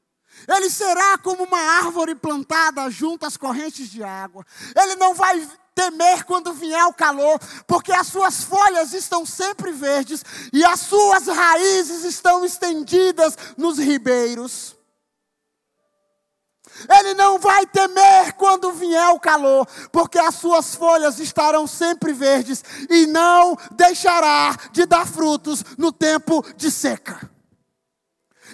Ele 0.47 0.69
será 0.69 1.17
como 1.17 1.43
uma 1.43 1.59
árvore 1.59 2.15
plantada 2.15 2.89
junto 2.89 3.25
às 3.25 3.37
correntes 3.37 3.89
de 3.89 4.03
água. 4.03 4.45
Ele 4.75 4.95
não 4.95 5.13
vai 5.13 5.47
temer 5.73 6.23
quando 6.23 6.53
vier 6.53 6.85
o 6.85 6.93
calor, 6.93 7.39
porque 7.67 7.91
as 7.91 8.07
suas 8.07 8.43
folhas 8.43 8.93
estão 8.93 9.25
sempre 9.25 9.71
verdes 9.71 10.23
e 10.51 10.63
as 10.63 10.79
suas 10.79 11.27
raízes 11.27 12.03
estão 12.03 12.45
estendidas 12.45 13.37
nos 13.57 13.77
ribeiros. 13.77 14.75
Ele 16.89 17.13
não 17.13 17.39
vai 17.39 17.65
temer 17.65 18.33
quando 18.33 18.73
vier 18.73 19.09
o 19.09 19.19
calor, 19.19 19.67
porque 19.91 20.19
as 20.19 20.35
suas 20.35 20.75
folhas 20.75 21.19
estarão 21.19 21.65
sempre 21.65 22.13
verdes 22.13 22.63
e 22.89 23.07
não 23.07 23.57
deixará 23.71 24.55
de 24.71 24.85
dar 24.85 25.07
frutos 25.07 25.63
no 25.77 25.91
tempo 25.91 26.45
de 26.55 26.69
seca. 26.69 27.34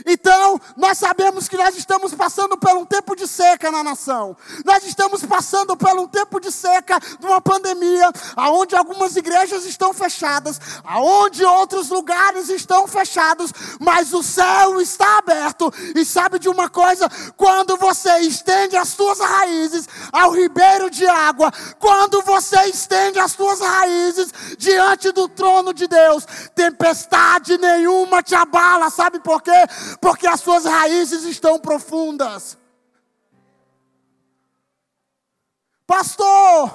Então, 0.06 0.60
nós 0.76 0.98
sabemos 0.98 1.48
que 1.48 1.58
nós 1.58 1.76
estamos 1.76 2.14
passando 2.14 2.58
por 2.58 2.76
um 2.76 2.86
tempo 2.86 3.16
de 3.16 3.28
seca 3.28 3.72
na 3.72 3.84
nação. 3.84 4.36
Nós 4.66 4.84
estamos 4.86 5.24
passando 5.26 5.76
por 5.76 5.98
um 5.98 6.08
tempo 6.08 6.40
de 6.40 6.52
seca 6.52 7.00
de 7.20 7.26
uma 7.26 7.42
pandemia, 7.42 8.12
aonde 8.36 8.76
algumas 8.76 9.16
igrejas 9.16 9.66
estão 9.66 9.94
fechadas, 9.94 10.60
aonde 10.84 11.44
outros 11.44 11.90
lugares 11.90 12.50
estão 12.50 12.88
fechados, 12.88 13.52
mas 13.80 14.14
o 14.14 14.24
céu 14.24 14.82
está 14.82 15.18
aberto. 15.18 15.72
E 15.96 16.06
sabe 16.06 16.40
de 16.40 16.50
uma 16.50 16.70
coisa? 16.70 17.10
Quando 17.38 17.78
você 17.78 18.20
estende 18.20 18.76
as 18.76 18.90
suas 18.90 19.20
raízes 19.20 19.88
ao 20.12 20.32
ribeiro 20.32 20.90
de 20.90 21.08
água, 21.08 21.52
quando 21.80 22.22
você 22.22 22.62
estende 22.66 23.20
as 23.20 23.32
suas 23.32 23.60
raízes 23.60 24.32
diante 24.58 25.12
do 25.12 25.28
trono 25.28 25.74
de 25.74 25.88
Deus, 25.88 26.26
tempestade 26.56 27.58
nenhuma 27.58 28.22
te 28.22 28.36
abala. 28.36 28.90
Sabe 28.90 29.20
por 29.20 29.42
quê? 29.42 29.52
Porque 30.00 30.28
as 30.28 30.40
suas 30.40 30.66
raízes 30.66 31.24
estão 31.24 31.60
profundas. 31.60 32.58
Pastor, 35.86 36.74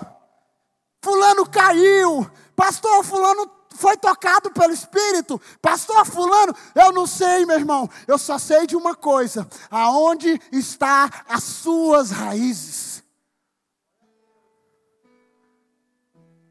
Fulano 1.03 1.49
caiu. 1.49 2.31
Pastor, 2.55 3.05
Fulano 3.05 3.51
foi 3.77 3.97
tocado 3.97 4.51
pelo 4.51 4.73
Espírito. 4.73 5.41
Pastor 5.63 6.05
Fulano, 6.05 6.55
eu 6.75 6.93
não 6.93 7.07
sei, 7.07 7.47
meu 7.47 7.57
irmão. 7.57 7.89
Eu 8.07 8.19
só 8.19 8.39
sei 8.39 8.67
de 8.67 8.77
uma 8.77 8.95
coisa: 8.95 9.49
aonde 9.71 10.41
está 10.51 11.25
as 11.29 11.45
suas 11.45 12.11
raízes? 12.11 13.03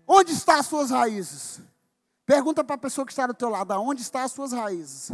Onde 0.07 0.33
estão 0.33 0.55
as 0.59 0.67
suas 0.67 0.91
raízes? 0.91 1.59
Pergunta 2.25 2.63
para 2.63 2.75
a 2.75 2.79
pessoa 2.79 3.05
que 3.05 3.11
está 3.11 3.27
do 3.27 3.33
teu 3.33 3.49
lado, 3.49 3.71
aonde 3.71 4.01
estão 4.01 4.21
as 4.21 4.31
suas 4.31 4.51
raízes? 4.51 5.11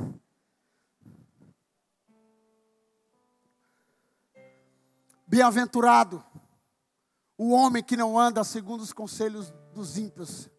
Bem-aventurado 5.32 6.22
o 7.38 7.52
homem 7.52 7.82
que 7.82 7.96
não 7.96 8.20
anda 8.20 8.44
segundo 8.44 8.82
os 8.82 8.92
conselhos 8.92 9.50
dos 9.74 9.98
ímpios, 9.98 10.50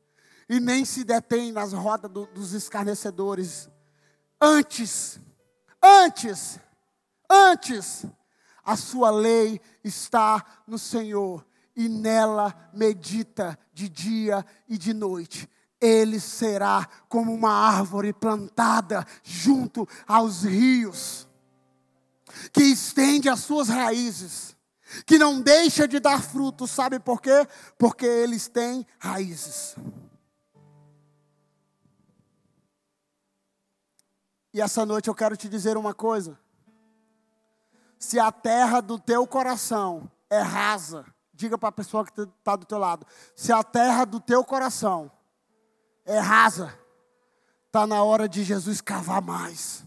e 0.49 0.59
nem 0.59 0.83
se 0.83 1.05
detém 1.05 1.53
nas 1.53 1.75
rodas 1.75 2.11
do, 2.11 2.25
dos 2.29 2.55
escarnecedores. 2.55 3.69
Antes, 4.41 5.21
antes, 5.83 6.59
antes, 7.31 8.07
a 8.65 8.75
sua 8.75 9.11
lei 9.11 9.61
está 9.85 10.43
no 10.67 10.79
Senhor, 10.79 11.47
e 11.77 11.87
nela 11.87 12.71
medita 12.73 13.59
de 13.75 13.91
dia 13.91 14.43
e 14.67 14.79
de 14.79 14.95
noite. 14.95 15.47
Ele 15.79 16.19
será 16.19 16.89
como 17.11 17.35
uma 17.35 17.53
árvore 17.53 18.15
plantada 18.15 19.07
junto 19.23 19.87
aos 20.09 20.45
rios, 20.45 21.29
que 22.55 22.63
estende 22.63 23.29
as 23.29 23.41
suas 23.41 23.69
raízes 23.69 24.57
que 25.07 25.19
não 25.19 25.41
deixa 25.41 25.87
de 25.87 25.99
dar 25.99 26.23
frutos, 26.23 26.71
sabe 26.71 26.99
por 26.99 27.21
quê? 27.21 27.47
Porque 27.79 28.07
eles 28.07 28.49
têm 28.49 28.87
raízes. 28.99 29.77
E 34.55 34.61
essa 34.61 34.85
noite 34.85 35.09
eu 35.09 35.15
quero 35.15 35.37
te 35.37 35.49
dizer 35.49 35.77
uma 35.77 35.95
coisa. 35.95 36.39
Se 37.99 38.19
a 38.19 38.31
terra 38.31 38.81
do 38.81 38.99
teu 38.99 39.27
coração 39.27 40.11
é 40.29 40.41
rasa, 40.41 41.07
diga 41.33 41.57
para 41.57 41.71
a 41.71 41.73
pessoa 41.73 42.05
que 42.05 42.21
está 42.21 42.57
do 42.57 42.67
teu 42.67 42.79
lado. 42.79 43.07
Se 43.35 43.53
a 43.53 43.63
terra 43.63 44.05
do 44.05 44.21
teu 44.21 44.45
coração 44.45 45.11
é 46.05 46.19
rasa, 46.19 46.77
está 47.67 47.87
na 47.87 48.03
hora 48.03 48.29
de 48.29 48.45
Jesus 48.45 48.81
cavar 48.81 49.23
mais. 49.23 49.85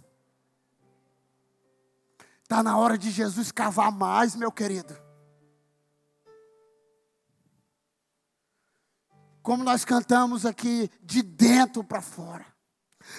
Está 2.45 2.61
na 2.61 2.77
hora 2.77 2.95
de 2.95 3.09
Jesus 3.09 3.51
cavar 3.51 3.91
mais, 3.91 4.35
meu 4.35 4.51
querido. 4.51 4.95
Como 9.41 9.63
nós 9.63 9.83
cantamos 9.83 10.45
aqui, 10.45 10.87
de 11.01 11.23
dentro 11.23 11.83
para 11.83 12.03
fora. 12.03 12.45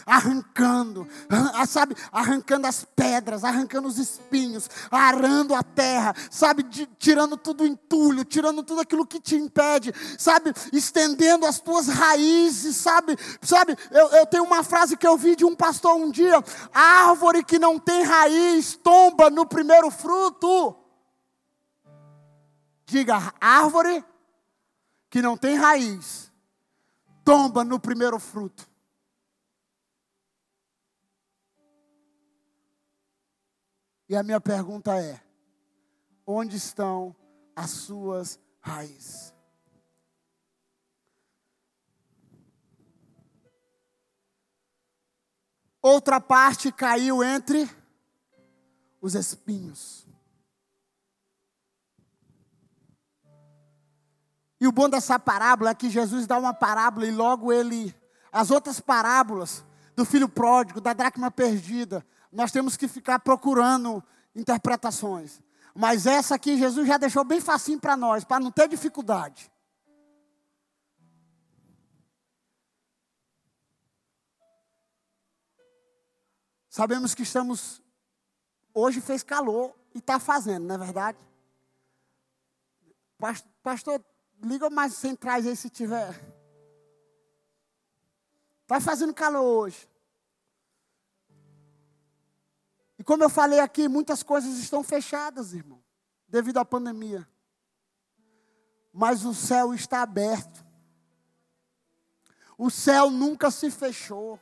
Arrancando, 0.04 1.06
sabe, 1.66 1.96
arrancando 2.12 2.66
as 2.66 2.84
pedras, 2.84 3.44
arrancando 3.44 3.88
os 3.88 3.98
espinhos, 3.98 4.68
arando 4.90 5.54
a 5.54 5.62
terra, 5.62 6.14
sabe, 6.30 6.62
de, 6.62 6.86
tirando 6.98 7.36
tudo 7.36 7.64
o 7.64 7.66
entulho, 7.66 8.24
tirando 8.24 8.62
tudo 8.62 8.80
aquilo 8.80 9.06
que 9.06 9.20
te 9.20 9.36
impede, 9.36 9.92
sabe, 10.18 10.52
estendendo 10.72 11.44
as 11.46 11.58
tuas 11.58 11.88
raízes, 11.88 12.76
sabe, 12.76 13.16
sabe, 13.42 13.76
eu, 13.90 14.08
eu 14.08 14.26
tenho 14.26 14.44
uma 14.44 14.62
frase 14.62 14.96
que 14.96 15.06
eu 15.06 15.16
vi 15.16 15.36
de 15.36 15.44
um 15.44 15.54
pastor 15.54 15.96
um 15.96 16.10
dia: 16.10 16.42
árvore 16.72 17.44
que 17.44 17.58
não 17.58 17.78
tem 17.78 18.02
raiz 18.02 18.76
tomba 18.82 19.30
no 19.30 19.46
primeiro 19.46 19.90
fruto. 19.90 20.76
Diga, 22.86 23.34
árvore 23.40 24.04
que 25.10 25.20
não 25.20 25.36
tem 25.36 25.56
raiz, 25.56 26.32
tomba 27.24 27.64
no 27.64 27.80
primeiro 27.80 28.18
fruto. 28.18 28.68
E 34.08 34.14
a 34.14 34.22
minha 34.22 34.40
pergunta 34.40 34.96
é: 35.00 35.20
onde 36.26 36.56
estão 36.56 37.14
as 37.54 37.70
suas 37.70 38.38
raízes? 38.60 39.34
Outra 45.82 46.20
parte 46.20 46.72
caiu 46.72 47.22
entre 47.22 47.70
os 49.00 49.14
espinhos. 49.14 50.06
E 54.60 54.66
o 54.66 54.72
bom 54.72 54.88
dessa 54.88 55.18
parábola 55.18 55.70
é 55.70 55.74
que 55.74 55.88
Jesus 55.88 56.26
dá 56.26 56.38
uma 56.38 56.52
parábola 56.52 57.06
e 57.06 57.12
logo 57.12 57.52
ele. 57.52 57.94
As 58.32 58.50
outras 58.50 58.80
parábolas 58.80 59.64
do 59.94 60.04
filho 60.04 60.28
pródigo, 60.28 60.80
da 60.80 60.92
dracma 60.92 61.30
perdida, 61.30 62.04
nós 62.36 62.52
temos 62.52 62.76
que 62.76 62.86
ficar 62.86 63.18
procurando 63.18 64.04
interpretações. 64.34 65.40
Mas 65.74 66.06
essa 66.06 66.34
aqui 66.34 66.58
Jesus 66.58 66.86
já 66.86 66.98
deixou 66.98 67.24
bem 67.24 67.40
facinho 67.40 67.80
para 67.80 67.96
nós, 67.96 68.24
para 68.24 68.38
não 68.38 68.50
ter 68.50 68.68
dificuldade. 68.68 69.50
Sabemos 76.68 77.14
que 77.14 77.22
estamos. 77.22 77.80
Hoje 78.74 79.00
fez 79.00 79.22
calor 79.22 79.74
e 79.94 79.98
está 79.98 80.20
fazendo, 80.20 80.66
não 80.66 80.74
é 80.74 80.78
verdade? 80.78 81.18
Pastor, 83.62 84.04
Liga 84.42 84.68
mais 84.68 84.92
centrais 84.92 85.46
aí 85.46 85.56
se 85.56 85.70
tiver. 85.70 86.10
Está 88.62 88.80
fazendo 88.80 89.14
calor 89.14 89.42
hoje. 89.42 89.88
Como 93.06 93.22
eu 93.22 93.30
falei 93.30 93.60
aqui, 93.60 93.86
muitas 93.86 94.24
coisas 94.24 94.58
estão 94.58 94.82
fechadas, 94.82 95.54
irmão, 95.54 95.80
devido 96.28 96.58
à 96.58 96.64
pandemia. 96.64 97.26
Mas 98.92 99.24
o 99.24 99.32
céu 99.32 99.72
está 99.72 100.02
aberto. 100.02 100.66
O 102.58 102.68
céu 102.68 103.08
nunca 103.08 103.48
se 103.48 103.70
fechou. 103.70 104.40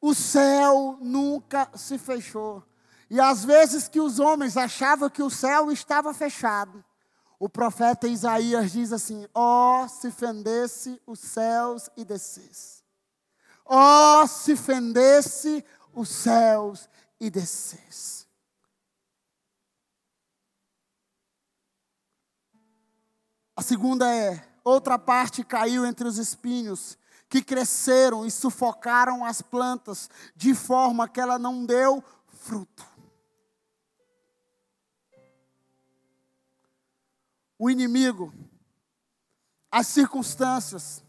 O 0.00 0.14
céu 0.14 0.96
nunca 1.00 1.68
se 1.74 1.98
fechou. 1.98 2.62
E 3.10 3.20
às 3.20 3.44
vezes 3.44 3.88
que 3.88 4.00
os 4.00 4.20
homens 4.20 4.56
achavam 4.56 5.10
que 5.10 5.22
o 5.22 5.30
céu 5.30 5.72
estava 5.72 6.14
fechado, 6.14 6.84
o 7.40 7.48
profeta 7.48 8.06
Isaías 8.06 8.70
diz 8.70 8.92
assim: 8.92 9.26
Ó, 9.34 9.82
oh, 9.82 9.88
se 9.88 10.12
fendesse 10.12 11.02
os 11.04 11.18
céus 11.18 11.90
e 11.96 12.04
descesse. 12.04 12.84
Ó, 13.64 14.22
oh, 14.22 14.26
se 14.28 14.54
fendesse 14.54 15.64
os 15.92 16.08
céus 16.08 16.88
e 17.22 17.30
descesse. 17.30 18.26
A 23.56 23.62
segunda 23.62 24.14
é: 24.14 24.46
outra 24.62 24.98
parte 24.98 25.42
caiu 25.42 25.86
entre 25.86 26.06
os 26.06 26.18
espinhos, 26.18 26.98
que 27.28 27.42
cresceram 27.42 28.26
e 28.26 28.30
sufocaram 28.30 29.24
as 29.24 29.40
plantas, 29.40 30.10
de 30.36 30.54
forma 30.54 31.08
que 31.08 31.20
ela 31.20 31.38
não 31.38 31.64
deu 31.64 32.04
fruto. 32.26 32.92
o 37.62 37.70
inimigo, 37.70 38.34
as 39.70 39.86
circunstâncias, 39.86 41.00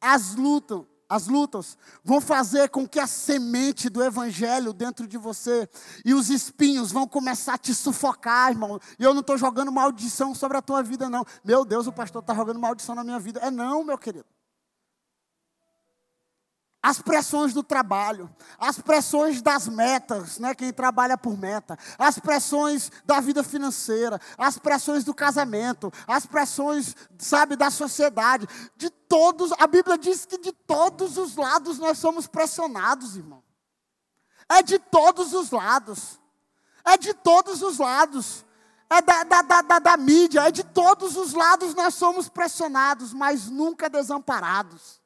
as 0.00 0.34
lutas, 0.34 0.84
as 1.12 1.26
lutas 1.26 1.76
vão 2.02 2.22
fazer 2.22 2.70
com 2.70 2.88
que 2.88 2.98
a 2.98 3.06
semente 3.06 3.90
do 3.90 4.02
evangelho 4.02 4.72
dentro 4.72 5.06
de 5.06 5.18
você 5.18 5.68
e 6.06 6.14
os 6.14 6.30
espinhos 6.30 6.90
vão 6.90 7.06
começar 7.06 7.54
a 7.54 7.58
te 7.58 7.74
sufocar, 7.74 8.50
irmão. 8.50 8.80
E 8.98 9.04
eu 9.04 9.12
não 9.12 9.20
estou 9.20 9.36
jogando 9.36 9.70
maldição 9.70 10.34
sobre 10.34 10.56
a 10.56 10.62
tua 10.62 10.82
vida, 10.82 11.10
não. 11.10 11.22
Meu 11.44 11.66
Deus, 11.66 11.86
o 11.86 11.92
pastor 11.92 12.22
está 12.22 12.34
jogando 12.34 12.58
maldição 12.58 12.94
na 12.94 13.04
minha 13.04 13.18
vida. 13.18 13.40
É 13.40 13.50
não, 13.50 13.84
meu 13.84 13.98
querido. 13.98 14.24
As 16.82 17.00
pressões 17.00 17.54
do 17.54 17.62
trabalho, 17.62 18.28
as 18.58 18.80
pressões 18.80 19.40
das 19.40 19.68
metas, 19.68 20.40
né, 20.40 20.52
quem 20.52 20.72
trabalha 20.72 21.16
por 21.16 21.38
meta, 21.38 21.78
as 21.96 22.18
pressões 22.18 22.90
da 23.04 23.20
vida 23.20 23.44
financeira, 23.44 24.20
as 24.36 24.58
pressões 24.58 25.04
do 25.04 25.14
casamento, 25.14 25.92
as 26.08 26.26
pressões, 26.26 26.96
sabe, 27.18 27.54
da 27.54 27.70
sociedade, 27.70 28.48
de 28.76 28.90
todos, 28.90 29.52
a 29.60 29.66
Bíblia 29.68 29.96
diz 29.96 30.26
que 30.26 30.38
de 30.38 30.50
todos 30.50 31.16
os 31.16 31.36
lados 31.36 31.78
nós 31.78 31.98
somos 31.98 32.26
pressionados, 32.26 33.16
irmão. 33.16 33.44
É 34.48 34.60
de 34.60 34.78
todos 34.78 35.32
os 35.32 35.50
lados. 35.50 36.18
É 36.84 36.98
de 36.98 37.14
todos 37.14 37.62
os 37.62 37.78
lados. 37.78 38.44
É 38.90 39.00
da, 39.00 39.22
da, 39.22 39.42
da, 39.42 39.62
da, 39.62 39.78
da 39.78 39.96
mídia, 39.96 40.48
é 40.48 40.50
de 40.50 40.64
todos 40.64 41.16
os 41.16 41.32
lados 41.32 41.74
nós 41.74 41.94
somos 41.94 42.28
pressionados, 42.28 43.12
mas 43.12 43.48
nunca 43.48 43.88
desamparados. 43.88 45.01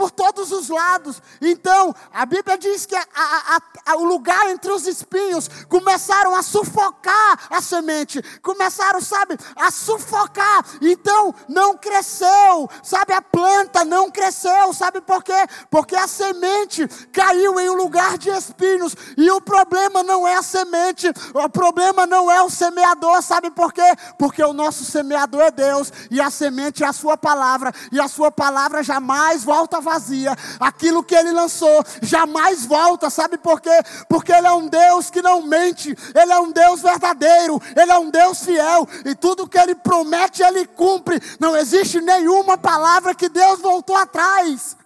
Por 0.00 0.10
todos 0.10 0.50
os 0.50 0.70
lados. 0.70 1.20
Então, 1.42 1.94
a 2.10 2.24
Bíblia 2.24 2.56
diz 2.56 2.86
que 2.86 2.96
a, 2.96 3.04
a, 3.14 3.60
a, 3.84 3.96
o 3.96 4.04
lugar 4.04 4.48
entre 4.48 4.72
os 4.72 4.86
espinhos 4.86 5.46
começaram 5.68 6.34
a 6.34 6.42
sufocar 6.42 7.38
a 7.50 7.60
semente, 7.60 8.22
começaram, 8.40 8.98
sabe, 9.02 9.36
a 9.54 9.70
sufocar. 9.70 10.64
Então, 10.80 11.34
não 11.46 11.76
cresceu, 11.76 12.70
sabe, 12.82 13.12
a 13.12 13.20
planta 13.20 13.84
não 13.84 14.10
cresceu, 14.10 14.72
sabe 14.72 15.02
por 15.02 15.22
quê? 15.22 15.46
Porque 15.70 15.94
a 15.94 16.08
semente 16.08 16.88
caiu 17.12 17.60
em 17.60 17.68
um 17.68 17.74
lugar 17.74 18.16
de 18.16 18.30
espinhos. 18.30 18.96
E 19.18 19.30
o 19.30 19.38
problema 19.38 20.02
não 20.02 20.26
é 20.26 20.34
a 20.34 20.42
semente, 20.42 21.12
o 21.34 21.46
problema 21.50 22.06
não 22.06 22.30
é 22.30 22.40
o 22.40 22.48
semeador, 22.48 23.20
sabe 23.20 23.50
por 23.50 23.70
quê? 23.70 23.92
Porque 24.18 24.42
o 24.42 24.54
nosso 24.54 24.82
semeador 24.82 25.42
é 25.42 25.50
Deus 25.50 25.92
e 26.10 26.22
a 26.22 26.30
semente 26.30 26.82
é 26.82 26.86
a 26.86 26.92
Sua 26.94 27.18
palavra, 27.18 27.70
e 27.92 28.00
a 28.00 28.08
Sua 28.08 28.30
palavra 28.30 28.82
jamais 28.82 29.44
volta 29.44 29.76
a 29.76 29.89
Aquilo 30.58 31.02
que 31.02 31.14
ele 31.14 31.32
lançou 31.32 31.84
jamais 32.02 32.64
volta, 32.66 33.10
sabe 33.10 33.38
por 33.38 33.60
quê? 33.60 33.80
Porque 34.08 34.32
ele 34.32 34.46
é 34.46 34.52
um 34.52 34.68
Deus 34.68 35.10
que 35.10 35.22
não 35.22 35.42
mente, 35.42 35.96
ele 36.14 36.32
é 36.32 36.38
um 36.38 36.52
Deus 36.52 36.80
verdadeiro, 36.80 37.60
ele 37.76 37.90
é 37.90 37.98
um 37.98 38.10
Deus 38.10 38.44
fiel, 38.44 38.86
e 39.04 39.14
tudo 39.14 39.48
que 39.48 39.58
ele 39.58 39.74
promete, 39.74 40.42
ele 40.42 40.66
cumpre. 40.66 41.20
Não 41.38 41.56
existe 41.56 42.00
nenhuma 42.00 42.56
palavra 42.56 43.14
que 43.14 43.28
Deus 43.28 43.60
voltou 43.60 43.96
atrás. 43.96 44.76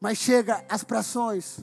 Mas 0.00 0.16
chega 0.16 0.64
as 0.68 0.82
pressões. 0.82 1.58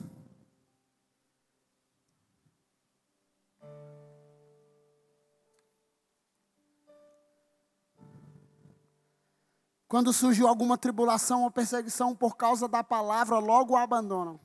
Quando 9.88 10.12
surgiu 10.12 10.46
alguma 10.46 10.76
tribulação 10.76 11.44
ou 11.44 11.50
perseguição 11.50 12.14
por 12.14 12.36
causa 12.36 12.68
da 12.68 12.84
palavra, 12.84 13.38
logo 13.38 13.74
a 13.74 13.82
abandonam. 13.82 14.38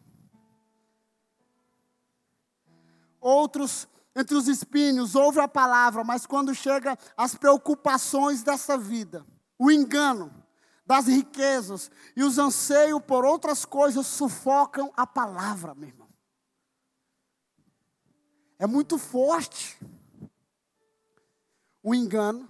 Outros, 3.19 3.87
entre 4.15 4.35
os 4.35 4.47
espinhos, 4.47 5.15
ouvem 5.15 5.43
a 5.43 5.47
palavra, 5.47 6.01
mas 6.01 6.25
quando 6.25 6.55
chega 6.55 6.97
as 7.17 7.35
preocupações 7.35 8.41
dessa 8.41 8.77
vida, 8.77 9.25
o 9.59 9.69
engano 9.69 10.33
das 10.85 11.07
riquezas 11.07 11.91
e 12.15 12.23
os 12.23 12.37
anseios 12.37 13.01
por 13.05 13.25
outras 13.25 13.65
coisas 13.65 14.07
sufocam 14.07 14.93
a 14.95 15.05
palavra, 15.05 15.75
meu 15.75 15.89
irmão. 15.89 16.09
É 18.57 18.65
muito 18.65 18.97
forte 18.97 19.77
o 21.81 21.93
engano 21.93 22.49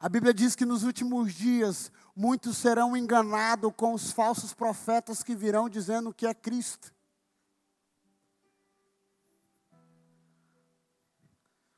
a 0.00 0.08
Bíblia 0.08 0.32
diz 0.32 0.54
que 0.54 0.64
nos 0.64 0.84
últimos 0.84 1.34
dias 1.34 1.90
muitos 2.14 2.56
serão 2.56 2.96
enganados 2.96 3.72
com 3.76 3.94
os 3.94 4.12
falsos 4.12 4.54
profetas 4.54 5.22
que 5.22 5.34
virão 5.34 5.68
dizendo 5.68 6.14
que 6.14 6.26
é 6.26 6.32
Cristo. 6.32 6.94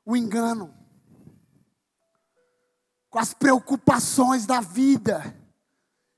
O 0.04 0.16
engano, 0.16 0.74
com 3.08 3.18
as 3.18 3.32
preocupações 3.32 4.44
da 4.44 4.60
vida. 4.60 5.39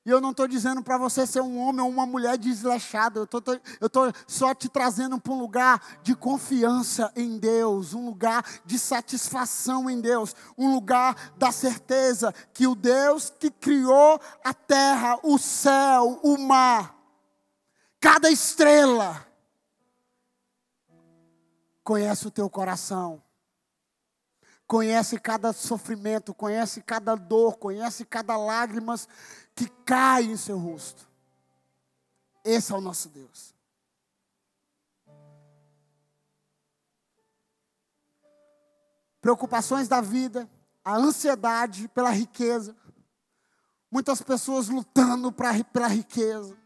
E 0.05 0.09
eu 0.09 0.19
não 0.19 0.31
estou 0.31 0.47
dizendo 0.47 0.83
para 0.83 0.97
você 0.97 1.25
ser 1.25 1.41
um 1.41 1.57
homem 1.57 1.81
ou 1.81 1.89
uma 1.89 2.05
mulher 2.05 2.37
desleixada. 2.37 3.19
Eu 3.19 3.23
estou 3.23 4.11
só 4.27 4.53
te 4.53 4.67
trazendo 4.67 5.19
para 5.19 5.31
um 5.31 5.39
lugar 5.39 5.99
de 6.03 6.13
confiança 6.13 7.11
em 7.15 7.37
Deus, 7.37 7.93
um 7.93 8.05
lugar 8.05 8.43
de 8.65 8.77
satisfação 8.77 9.89
em 9.89 10.01
Deus, 10.01 10.35
um 10.57 10.73
lugar 10.73 11.33
da 11.37 11.53
certeza 11.53 12.33
que 12.53 12.67
o 12.67 12.75
Deus 12.75 13.29
que 13.29 13.49
criou 13.49 14.19
a 14.43 14.53
terra, 14.53 15.17
o 15.23 15.37
céu, 15.37 16.19
o 16.21 16.37
mar, 16.37 16.97
cada 18.01 18.29
estrela, 18.29 19.25
conhece 21.81 22.27
o 22.27 22.31
teu 22.31 22.49
coração 22.49 23.21
conhece 24.73 25.19
cada 25.19 25.53
sofrimento, 25.53 26.33
conhece 26.33 26.81
cada 26.81 27.13
dor, 27.13 27.57
conhece 27.57 28.03
cada 28.03 28.35
lágrimas 28.35 29.07
que 29.55 29.67
cai 29.85 30.23
em 30.23 30.37
seu 30.37 30.57
rosto. 30.57 31.07
Esse 32.43 32.71
é 32.71 32.75
o 32.75 32.81
nosso 32.81 33.09
Deus. 33.09 33.53
Preocupações 39.21 39.87
da 39.87 40.01
vida, 40.01 40.49
a 40.83 40.97
ansiedade 40.97 41.87
pela 41.87 42.09
riqueza, 42.09 42.75
muitas 43.89 44.21
pessoas 44.21 44.67
lutando 44.67 45.31
pra, 45.31 45.63
pela 45.63 45.87
riqueza. 45.87 46.57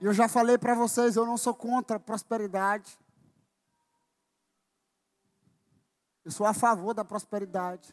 E 0.00 0.04
eu 0.04 0.12
já 0.12 0.28
falei 0.28 0.56
para 0.56 0.74
vocês, 0.74 1.16
eu 1.16 1.26
não 1.26 1.36
sou 1.36 1.52
contra 1.52 1.96
a 1.96 2.00
prosperidade. 2.00 2.96
Eu 6.24 6.30
sou 6.30 6.46
a 6.46 6.54
favor 6.54 6.94
da 6.94 7.04
prosperidade. 7.04 7.92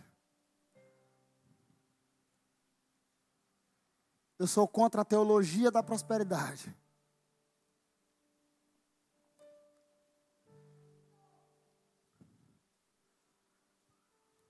Eu 4.38 4.48
sou 4.48 4.68
contra 4.68 5.02
a 5.02 5.06
teologia 5.06 5.72
da 5.72 5.82
prosperidade. 5.82 6.76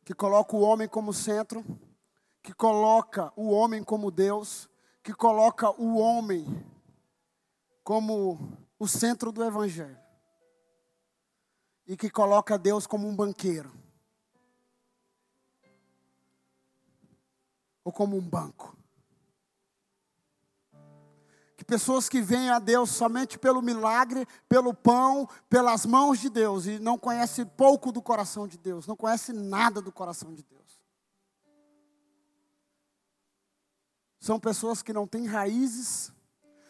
Que 0.03 0.13
coloca 0.13 0.55
o 0.55 0.61
homem 0.61 0.87
como 0.87 1.13
centro, 1.13 1.63
que 2.41 2.53
coloca 2.53 3.31
o 3.35 3.51
homem 3.51 3.83
como 3.83 4.09
Deus, 4.09 4.69
que 5.03 5.13
coloca 5.13 5.69
o 5.79 5.97
homem 5.97 6.45
como 7.83 8.57
o 8.79 8.87
centro 8.87 9.31
do 9.31 9.43
evangelho. 9.43 9.99
E 11.85 11.95
que 11.95 12.09
coloca 12.09 12.57
Deus 12.57 12.87
como 12.87 13.07
um 13.07 13.15
banqueiro. 13.15 13.71
Ou 17.83 17.93
como 17.93 18.17
um 18.17 18.27
banco 18.27 18.75
pessoas 21.65 22.07
que 22.07 22.21
vêm 22.21 22.49
a 22.49 22.59
Deus 22.59 22.91
somente 22.91 23.37
pelo 23.37 23.61
milagre, 23.61 24.27
pelo 24.47 24.73
pão, 24.73 25.27
pelas 25.49 25.85
mãos 25.85 26.19
de 26.19 26.29
Deus 26.29 26.65
e 26.65 26.79
não 26.79 26.97
conhecem 26.97 27.45
pouco 27.45 27.91
do 27.91 28.01
coração 28.01 28.47
de 28.47 28.57
Deus, 28.57 28.87
não 28.87 28.95
conhecem 28.95 29.35
nada 29.35 29.81
do 29.81 29.91
coração 29.91 30.33
de 30.33 30.43
Deus. 30.43 30.55
São 34.19 34.39
pessoas 34.39 34.81
que 34.81 34.93
não 34.93 35.05
têm 35.05 35.27
raízes, 35.27 36.11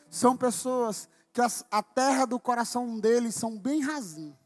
são 0.10 0.36
pessoas 0.36 1.08
que 1.32 1.42
as, 1.42 1.66
a 1.70 1.84
terra 1.84 2.26
do 2.26 2.40
coração 2.40 3.00
deles 3.00 3.36
são 3.36 3.58
bem 3.58 3.82
rasinhos. 3.82 4.38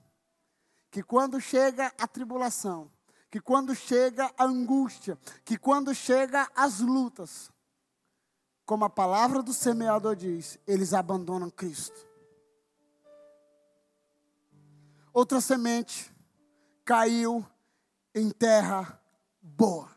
Que 0.92 1.04
quando 1.04 1.40
chega 1.40 1.94
a 2.00 2.08
tribulação, 2.08 2.92
que 3.30 3.40
quando 3.40 3.76
chega 3.76 4.32
a 4.38 4.46
angústia, 4.46 5.18
que 5.46 5.58
quando 5.58 5.94
chega 5.94 6.48
as 6.56 6.80
lutas, 6.80 7.52
como 8.70 8.86
a 8.86 8.90
palavra 8.90 9.42
do 9.42 9.52
semeador 9.52 10.16
diz, 10.16 10.60
eles 10.68 10.94
abandonam 10.94 11.50
Cristo. 11.50 12.08
Outra 15.12 15.42
semente 15.42 16.16
caiu 16.86 17.44
em 18.14 18.30
terra 18.30 19.02
boa. 19.42 19.90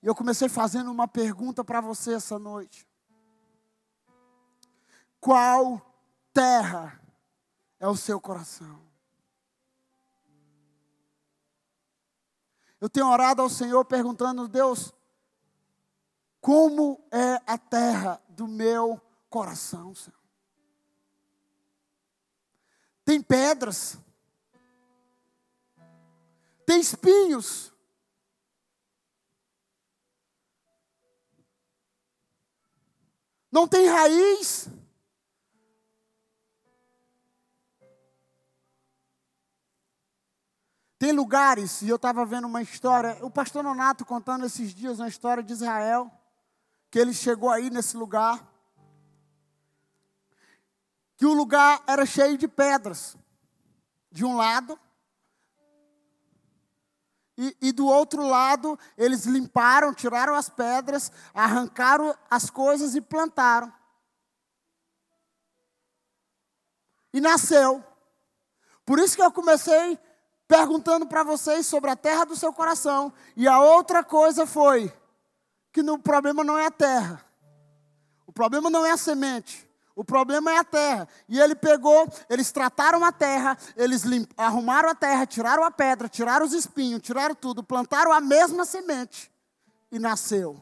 E 0.00 0.06
eu 0.06 0.14
comecei 0.14 0.48
fazendo 0.48 0.88
uma 0.92 1.08
pergunta 1.08 1.64
para 1.64 1.80
você 1.80 2.14
essa 2.14 2.38
noite. 2.38 2.86
Qual 5.18 5.84
terra 6.32 7.02
é 7.80 7.88
o 7.88 7.96
seu 7.96 8.20
coração? 8.20 8.89
Eu 12.80 12.88
tenho 12.88 13.06
orado 13.06 13.42
ao 13.42 13.48
Senhor 13.50 13.84
perguntando, 13.84 14.48
Deus, 14.48 14.92
Como 16.40 17.04
é 17.10 17.40
a 17.46 17.58
terra 17.58 18.20
do 18.30 18.48
meu 18.48 19.00
coração, 19.28 19.94
Senhor. 19.94 20.18
Tem 23.04 23.20
pedras, 23.20 23.98
tem 26.64 26.80
espinhos. 26.80 27.72
Não 33.50 33.66
tem 33.66 33.88
raiz. 33.88 34.70
Tem 41.00 41.12
lugares, 41.12 41.80
e 41.80 41.88
eu 41.88 41.96
estava 41.96 42.26
vendo 42.26 42.46
uma 42.46 42.60
história, 42.60 43.16
o 43.24 43.30
pastor 43.30 43.64
Nonato 43.64 44.04
contando 44.04 44.44
esses 44.44 44.74
dias 44.74 44.98
uma 44.98 45.08
história 45.08 45.42
de 45.42 45.50
Israel, 45.50 46.12
que 46.90 46.98
ele 46.98 47.14
chegou 47.14 47.48
aí 47.48 47.70
nesse 47.70 47.96
lugar, 47.96 48.46
que 51.16 51.24
o 51.24 51.32
lugar 51.32 51.82
era 51.86 52.04
cheio 52.04 52.36
de 52.36 52.46
pedras, 52.46 53.16
de 54.12 54.26
um 54.26 54.36
lado, 54.36 54.78
e, 57.38 57.56
e, 57.62 57.72
do 57.72 57.86
outro 57.86 58.22
lado 58.22 58.78
eles 58.94 59.24
limparam, 59.24 59.94
tiraram 59.94 60.34
as 60.34 60.50
pedras, 60.50 61.10
arrancaram 61.32 62.14
as 62.28 62.50
coisas 62.50 62.94
e 62.94 63.00
plantaram. 63.00 63.72
E 67.10 67.22
nasceu. 67.22 67.82
Por 68.84 68.98
isso 68.98 69.16
que 69.16 69.22
eu 69.22 69.32
comecei 69.32 69.98
perguntando 70.50 71.06
para 71.06 71.22
vocês 71.22 71.64
sobre 71.64 71.92
a 71.92 71.96
terra 71.96 72.24
do 72.24 72.34
seu 72.34 72.52
coração. 72.52 73.12
E 73.36 73.46
a 73.46 73.60
outra 73.60 74.02
coisa 74.02 74.44
foi 74.44 74.92
que 75.72 75.80
o 75.80 75.96
problema 75.96 76.42
não 76.42 76.58
é 76.58 76.66
a 76.66 76.70
terra. 76.72 77.24
O 78.26 78.32
problema 78.32 78.68
não 78.68 78.84
é 78.84 78.90
a 78.90 78.96
semente. 78.96 79.70
O 79.94 80.04
problema 80.04 80.50
é 80.50 80.58
a 80.58 80.64
terra. 80.64 81.06
E 81.28 81.38
ele 81.38 81.54
pegou, 81.54 82.04
eles 82.28 82.50
trataram 82.50 83.04
a 83.04 83.12
terra, 83.12 83.56
eles 83.76 84.02
limp, 84.02 84.28
arrumaram 84.36 84.88
a 84.88 84.94
terra, 84.94 85.24
tiraram 85.24 85.62
a 85.62 85.70
pedra, 85.70 86.08
tiraram 86.08 86.44
os 86.44 86.52
espinhos, 86.52 87.00
tiraram 87.00 87.36
tudo, 87.36 87.62
plantaram 87.62 88.12
a 88.12 88.20
mesma 88.20 88.64
semente 88.64 89.30
e 89.92 90.00
nasceu. 90.00 90.60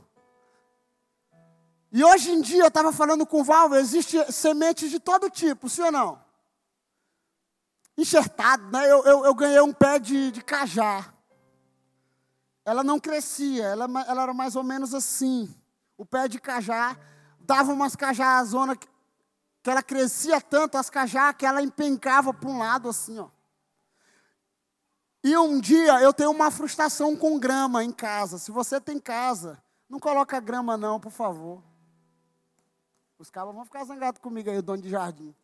E 1.90 2.04
hoje 2.04 2.30
em 2.30 2.42
dia, 2.42 2.64
eu 2.64 2.68
estava 2.68 2.92
falando 2.92 3.24
com 3.24 3.40
o 3.40 3.44
Val, 3.44 3.74
existe 3.74 4.30
sementes 4.30 4.90
de 4.90 5.00
todo 5.00 5.30
tipo, 5.30 5.66
sim 5.66 5.80
ou 5.80 5.92
não? 5.92 6.27
Enxertado, 7.98 8.70
né? 8.70 8.90
Eu, 8.90 9.04
eu, 9.04 9.24
eu 9.24 9.34
ganhei 9.34 9.60
um 9.60 9.72
pé 9.72 9.98
de, 9.98 10.30
de 10.30 10.42
cajá. 10.42 11.12
Ela 12.64 12.84
não 12.84 13.00
crescia, 13.00 13.64
ela, 13.64 13.84
ela 14.06 14.22
era 14.22 14.32
mais 14.32 14.54
ou 14.54 14.62
menos 14.62 14.94
assim. 14.94 15.52
O 15.96 16.06
pé 16.06 16.28
de 16.28 16.38
cajá 16.38 16.96
dava 17.40 17.72
umas 17.72 17.96
cajazona 17.96 18.76
que, 18.76 18.86
que 19.62 19.70
ela 19.70 19.82
crescia 19.82 20.40
tanto, 20.40 20.78
as 20.78 20.88
cajá, 20.88 21.32
que 21.32 21.44
ela 21.44 21.60
empencava 21.60 22.32
para 22.32 22.48
um 22.48 22.58
lado 22.58 22.88
assim, 22.88 23.18
ó. 23.18 23.28
E 25.24 25.36
um 25.36 25.60
dia 25.60 26.00
eu 26.00 26.12
tenho 26.12 26.30
uma 26.30 26.50
frustração 26.50 27.16
com 27.16 27.38
grama 27.38 27.82
em 27.82 27.90
casa. 27.90 28.38
Se 28.38 28.52
você 28.52 28.80
tem 28.80 29.00
casa, 29.00 29.60
não 29.88 29.98
coloca 29.98 30.38
grama 30.38 30.76
não, 30.76 31.00
por 31.00 31.10
favor. 31.10 31.62
Os 33.18 33.28
cabos 33.28 33.52
vão 33.52 33.64
ficar 33.64 33.84
zangados 33.84 34.20
comigo 34.20 34.48
aí, 34.48 34.58
o 34.58 34.62
dono 34.62 34.80
de 34.80 34.88
jardim. 34.88 35.34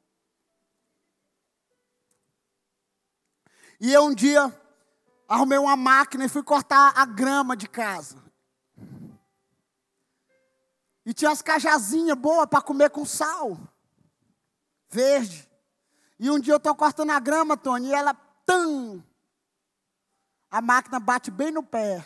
E 3.81 3.93
eu 3.93 4.05
um 4.05 4.15
dia 4.15 4.53
arrumei 5.29 5.59
uma 5.59 5.77
máquina 5.77 6.25
e 6.25 6.29
fui 6.29 6.43
cortar 6.43 6.93
a 6.97 7.05
grama 7.05 7.57
de 7.57 7.69
casa. 7.69 8.23
E 11.05 11.13
tinha 11.13 11.31
as 11.31 11.43
cajazinhas 11.43 12.17
boas 12.17 12.47
para 12.49 12.63
comer 12.63 12.91
com 12.91 13.05
sal. 13.05 13.59
Verde. 14.89 15.51
E 16.19 16.31
um 16.31 16.39
dia 16.39 16.55
eu 16.55 16.59
estou 16.59 16.75
cortando 16.75 17.11
a 17.11 17.21
grama, 17.21 17.57
Tony, 17.57 17.89
e 17.89 17.93
ela, 17.93 18.15
tam! 18.47 19.05
A 20.51 20.63
máquina 20.63 21.01
bate 21.01 21.31
bem 21.31 21.51
no 21.51 21.63
pé. 21.63 22.05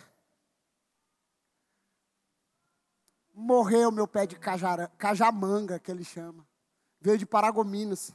Morreu 3.35 3.93
meu 3.93 4.09
pé 4.09 4.27
de 4.27 4.37
cajara, 4.37 4.91
cajamanga, 4.99 5.79
que 5.79 5.91
ele 5.91 6.03
chama. 6.03 6.45
Veio 7.01 7.19
de 7.19 7.27
Paragominas. 7.27 8.13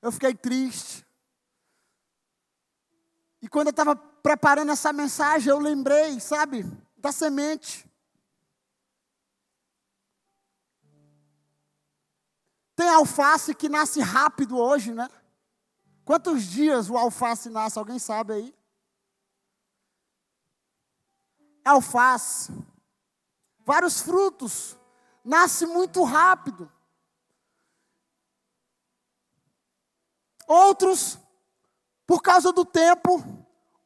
Eu 0.00 0.12
fiquei 0.12 0.34
triste. 0.34 1.03
E 3.44 3.48
quando 3.48 3.66
eu 3.66 3.72
estava 3.72 3.94
preparando 3.94 4.72
essa 4.72 4.90
mensagem, 4.90 5.50
eu 5.50 5.58
lembrei, 5.58 6.18
sabe, 6.18 6.64
da 6.96 7.12
semente. 7.12 7.86
Tem 12.74 12.88
alface 12.88 13.54
que 13.54 13.68
nasce 13.68 14.00
rápido 14.00 14.56
hoje, 14.56 14.94
né? 14.94 15.10
Quantos 16.06 16.44
dias 16.44 16.88
o 16.88 16.96
alface 16.96 17.50
nasce? 17.50 17.78
Alguém 17.78 17.98
sabe 17.98 18.32
aí? 18.32 18.54
Alface. 21.62 22.50
Vários 23.58 24.00
frutos. 24.00 24.74
Nasce 25.22 25.66
muito 25.66 26.02
rápido. 26.02 26.72
Outros 30.46 31.18
por 32.06 32.22
causa 32.22 32.52
do 32.52 32.64
tempo, 32.64 33.22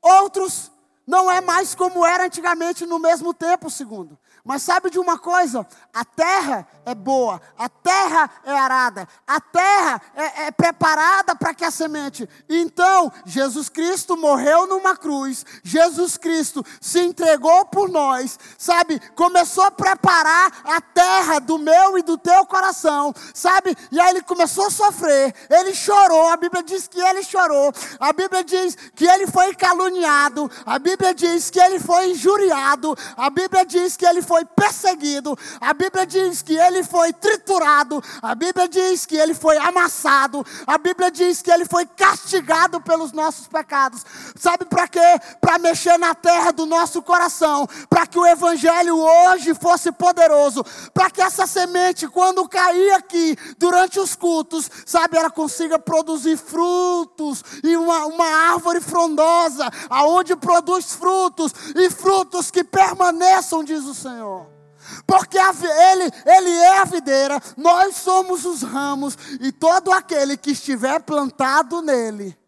outros 0.02 0.70
não 1.06 1.30
é 1.30 1.40
mais 1.40 1.74
como 1.74 2.04
era 2.04 2.26
antigamente 2.26 2.84
no 2.84 2.98
mesmo 2.98 3.32
tempo, 3.32 3.70
segundo. 3.70 4.18
Mas 4.48 4.62
sabe 4.62 4.88
de 4.88 4.98
uma 4.98 5.18
coisa? 5.18 5.66
A 5.92 6.06
terra 6.06 6.66
é 6.86 6.94
boa, 6.94 7.38
a 7.58 7.68
terra 7.68 8.30
é 8.46 8.58
arada, 8.58 9.06
a 9.26 9.38
terra 9.38 10.00
é, 10.16 10.46
é 10.46 10.50
preparada 10.50 11.36
para 11.36 11.52
que 11.52 11.66
a 11.66 11.70
semente. 11.70 12.26
Então, 12.48 13.12
Jesus 13.26 13.68
Cristo 13.68 14.16
morreu 14.16 14.66
numa 14.66 14.96
cruz, 14.96 15.44
Jesus 15.62 16.16
Cristo 16.16 16.64
se 16.80 16.98
entregou 16.98 17.66
por 17.66 17.90
nós, 17.90 18.38
sabe? 18.56 18.98
Começou 19.14 19.64
a 19.64 19.70
preparar 19.70 20.50
a 20.64 20.80
terra 20.80 21.40
do 21.40 21.58
meu 21.58 21.98
e 21.98 22.02
do 22.02 22.16
teu 22.16 22.46
coração, 22.46 23.12
sabe? 23.34 23.76
E 23.92 24.00
aí 24.00 24.08
ele 24.08 24.22
começou 24.22 24.68
a 24.68 24.70
sofrer, 24.70 25.34
ele 25.50 25.74
chorou, 25.74 26.30
a 26.30 26.38
Bíblia 26.38 26.62
diz 26.62 26.88
que 26.88 26.98
ele 26.98 27.22
chorou, 27.22 27.70
a 28.00 28.14
Bíblia 28.14 28.42
diz 28.42 28.74
que 28.94 29.04
ele 29.04 29.26
foi 29.26 29.54
caluniado, 29.54 30.50
a 30.64 30.78
Bíblia 30.78 31.12
diz 31.12 31.50
que 31.50 31.60
ele 31.60 31.78
foi 31.78 32.12
injuriado, 32.12 32.96
a 33.14 33.28
Bíblia 33.28 33.66
diz 33.66 33.94
que 33.94 34.06
ele 34.06 34.22
foi 34.22 34.37
foi 34.38 34.44
perseguido, 34.44 35.36
a 35.60 35.74
Bíblia 35.74 36.06
diz 36.06 36.42
que 36.42 36.54
ele 36.54 36.84
foi 36.84 37.12
triturado, 37.12 38.02
a 38.22 38.34
Bíblia 38.34 38.68
diz 38.68 39.04
que 39.04 39.16
ele 39.16 39.34
foi 39.34 39.56
amassado, 39.56 40.46
a 40.66 40.78
Bíblia 40.78 41.10
diz 41.10 41.42
que 41.42 41.50
ele 41.50 41.64
foi 41.64 41.84
castigado 41.86 42.80
pelos 42.80 43.10
nossos 43.12 43.48
pecados. 43.48 44.04
Sabe 44.36 44.64
para 44.64 44.86
quê? 44.86 45.00
Para 45.40 45.58
mexer 45.58 45.98
na 45.98 46.14
terra 46.14 46.52
do 46.52 46.66
nosso 46.66 47.02
coração, 47.02 47.66
para 47.90 48.06
que 48.06 48.18
o 48.18 48.26
Evangelho 48.26 48.96
hoje 48.96 49.54
fosse 49.54 49.90
poderoso, 49.90 50.64
para 50.94 51.10
que 51.10 51.20
essa 51.20 51.46
semente, 51.46 52.06
quando 52.06 52.48
cair 52.48 52.92
aqui 52.92 53.36
durante 53.58 53.98
os 53.98 54.14
cultos, 54.14 54.70
sabe, 54.86 55.16
ela 55.16 55.30
consiga 55.30 55.78
produzir 55.78 56.36
frutos 56.36 57.42
e 57.64 57.76
uma, 57.76 58.06
uma 58.06 58.52
árvore 58.52 58.80
frondosa, 58.80 59.68
aonde 59.90 60.36
produz 60.36 60.92
frutos 60.92 61.52
e 61.74 61.90
frutos 61.90 62.50
que 62.52 62.62
permaneçam, 62.62 63.64
diz 63.64 63.84
o 63.84 63.94
Senhor. 63.94 64.27
Senhor. 64.28 64.58
Porque 65.06 65.38
ele, 65.38 66.04
ele 66.24 66.50
é 66.50 66.78
a 66.78 66.84
videira, 66.84 67.40
nós 67.56 67.96
somos 67.96 68.44
os 68.44 68.62
ramos, 68.62 69.16
e 69.40 69.50
todo 69.50 69.90
aquele 69.90 70.36
que 70.36 70.52
estiver 70.52 71.02
plantado 71.02 71.82
nele 71.82 72.38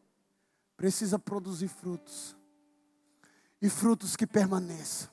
precisa 0.76 1.18
produzir 1.18 1.68
frutos, 1.68 2.36
e 3.60 3.68
frutos 3.68 4.14
que 4.14 4.26
permaneçam. 4.26 5.10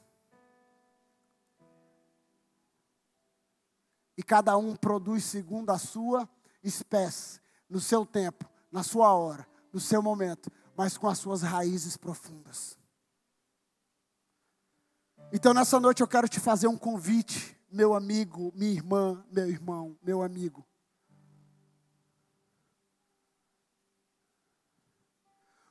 E 4.16 4.24
cada 4.24 4.56
um 4.58 4.76
produz 4.76 5.24
segundo 5.24 5.72
a 5.72 5.78
sua 5.80 6.30
espécie, 6.64 7.40
no 7.68 7.80
seu 7.80 8.06
tempo, 8.06 8.46
na 8.72 8.84
sua 8.84 9.14
hora, 9.14 9.48
no 9.74 9.80
seu 9.80 10.02
momento, 10.02 10.52
mas 10.76 10.98
com 10.98 11.08
as 11.08 11.18
suas 11.18 11.42
raízes 11.42 11.98
profundas. 11.98 12.77
Então 15.32 15.54
nessa 15.54 15.80
noite 15.80 16.02
eu 16.02 16.08
quero 16.08 16.28
te 16.28 16.40
fazer 16.40 16.68
um 16.68 16.78
convite, 16.78 17.58
meu 17.70 17.94
amigo, 17.94 18.52
minha 18.56 18.72
irmã, 18.72 19.24
meu 19.32 19.50
irmão, 19.50 19.98
meu 20.02 20.22
amigo. 20.22 20.66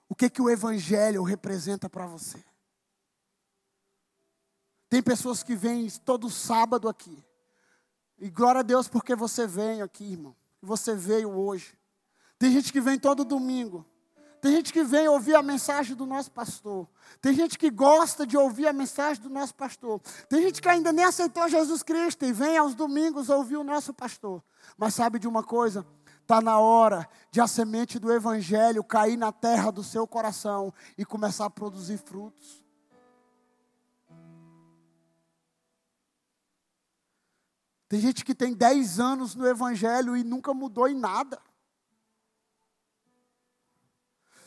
O 0.09 0.14
que 0.14 0.31
que 0.31 0.40
o 0.40 0.51
evangelho 0.51 1.23
representa 1.23 1.88
para 1.88 2.07
você? 2.07 2.45
Tem 4.88 5.03
pessoas 5.03 5.42
que 5.42 5.57
vêm 5.57 5.88
todo 6.05 6.31
sábado 6.31 6.88
aqui. 6.88 7.25
E 8.19 8.31
glória 8.31 8.61
a 8.61 8.62
Deus 8.62 8.88
porque 8.88 9.14
você 9.14 9.47
vem 9.47 9.83
aqui, 9.83 10.05
irmão. 10.05 10.37
Você 10.62 10.95
veio 10.95 11.31
hoje. 11.31 11.79
Tem 12.38 12.53
gente 12.53 12.73
que 12.73 12.81
vem 12.81 12.99
todo 12.99 13.25
domingo. 13.25 13.85
Tem 14.40 14.53
gente 14.53 14.72
que 14.72 14.85
vem 14.85 15.09
ouvir 15.09 15.35
a 15.35 15.42
mensagem 15.42 15.96
do 15.96 16.07
nosso 16.07 16.31
pastor. 16.31 16.88
Tem 17.20 17.35
gente 17.35 17.59
que 17.59 17.70
gosta 17.70 18.27
de 18.27 18.37
ouvir 18.37 18.66
a 18.66 18.72
mensagem 18.72 19.22
do 19.22 19.31
nosso 19.31 19.55
pastor. 19.55 20.01
Tem 20.29 20.42
gente 20.42 20.61
que 20.61 20.68
ainda 20.68 20.92
nem 20.92 21.05
aceitou 21.05 21.49
Jesus 21.49 21.83
Cristo 21.83 22.25
e 22.25 22.33
vem 22.33 22.57
aos 22.57 22.75
domingos 22.75 23.29
ouvir 23.29 23.57
o 23.57 23.64
nosso 23.64 23.92
pastor. 23.92 24.42
Mas 24.77 24.94
sabe 24.94 25.18
de 25.18 25.27
uma 25.27 25.42
coisa? 25.42 25.87
Está 26.22 26.40
na 26.40 26.59
hora 26.59 27.09
de 27.31 27.40
a 27.40 27.46
semente 27.46 27.99
do 27.99 28.12
Evangelho 28.12 28.83
cair 28.83 29.16
na 29.16 29.31
terra 29.31 29.70
do 29.70 29.83
seu 29.85 30.07
coração 30.07 30.75
e 30.99 31.05
começar 31.05 31.46
a 31.46 31.51
produzir 31.51 31.99
frutos. 31.99 32.64
Tem 37.88 38.01
gente 38.01 38.25
que 38.25 38.35
tem 38.35 38.53
10 38.53 38.99
anos 38.99 39.35
no 39.35 39.46
Evangelho 39.46 40.16
e 40.16 40.25
nunca 40.25 40.53
mudou 40.53 40.88
em 40.88 40.94
nada. 40.94 41.40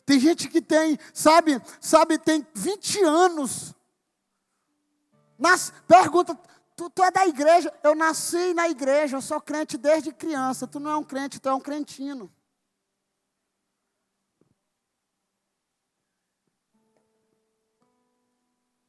Tem 0.09 0.19
gente 0.19 0.47
que 0.47 0.59
tem, 0.59 0.97
sabe, 1.13 1.61
sabe, 1.79 2.17
tem 2.17 2.43
20 2.55 3.03
anos. 3.03 3.75
Nas, 5.37 5.71
pergunta, 5.87 6.33
tu, 6.75 6.89
tu 6.89 7.03
é 7.03 7.11
da 7.11 7.27
igreja? 7.27 7.71
Eu 7.83 7.93
nasci 7.93 8.55
na 8.55 8.67
igreja, 8.67 9.17
eu 9.17 9.21
sou 9.21 9.39
crente 9.39 9.77
desde 9.77 10.11
criança. 10.11 10.65
Tu 10.65 10.79
não 10.79 10.89
é 10.89 10.97
um 10.97 11.03
crente, 11.03 11.39
tu 11.39 11.47
é 11.47 11.53
um 11.53 11.59
crentino. 11.59 12.33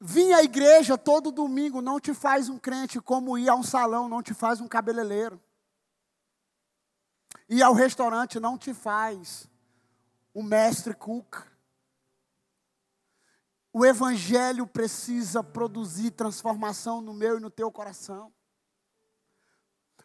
Vir 0.01 0.33
à 0.33 0.43
igreja 0.43 0.97
todo 0.97 1.31
domingo 1.31 1.83
não 1.83 2.01
te 2.01 2.15
faz 2.15 2.49
um 2.49 2.57
crente, 2.57 2.99
como 2.99 3.37
ir 3.37 3.51
a 3.51 3.55
um 3.55 3.63
salão 3.63 4.09
não 4.09 4.23
te 4.23 4.33
faz 4.33 4.59
um 4.59 4.67
cabeleireiro. 4.67 5.39
Ir 7.47 7.63
ao 7.63 7.75
restaurante 7.75 8.41
não 8.41 8.57
te 8.57 8.73
faz 8.73 9.50
o 10.35 10.43
mestre 10.43 10.95
Cuca. 10.95 11.51
O 13.73 13.87
evangelho 13.87 14.66
precisa 14.66 15.45
produzir 15.45 16.11
transformação 16.11 17.01
no 17.01 17.14
meu 17.14 17.38
e 17.38 17.40
no 17.40 17.51
teu 17.51 17.71
coração. 17.71 18.33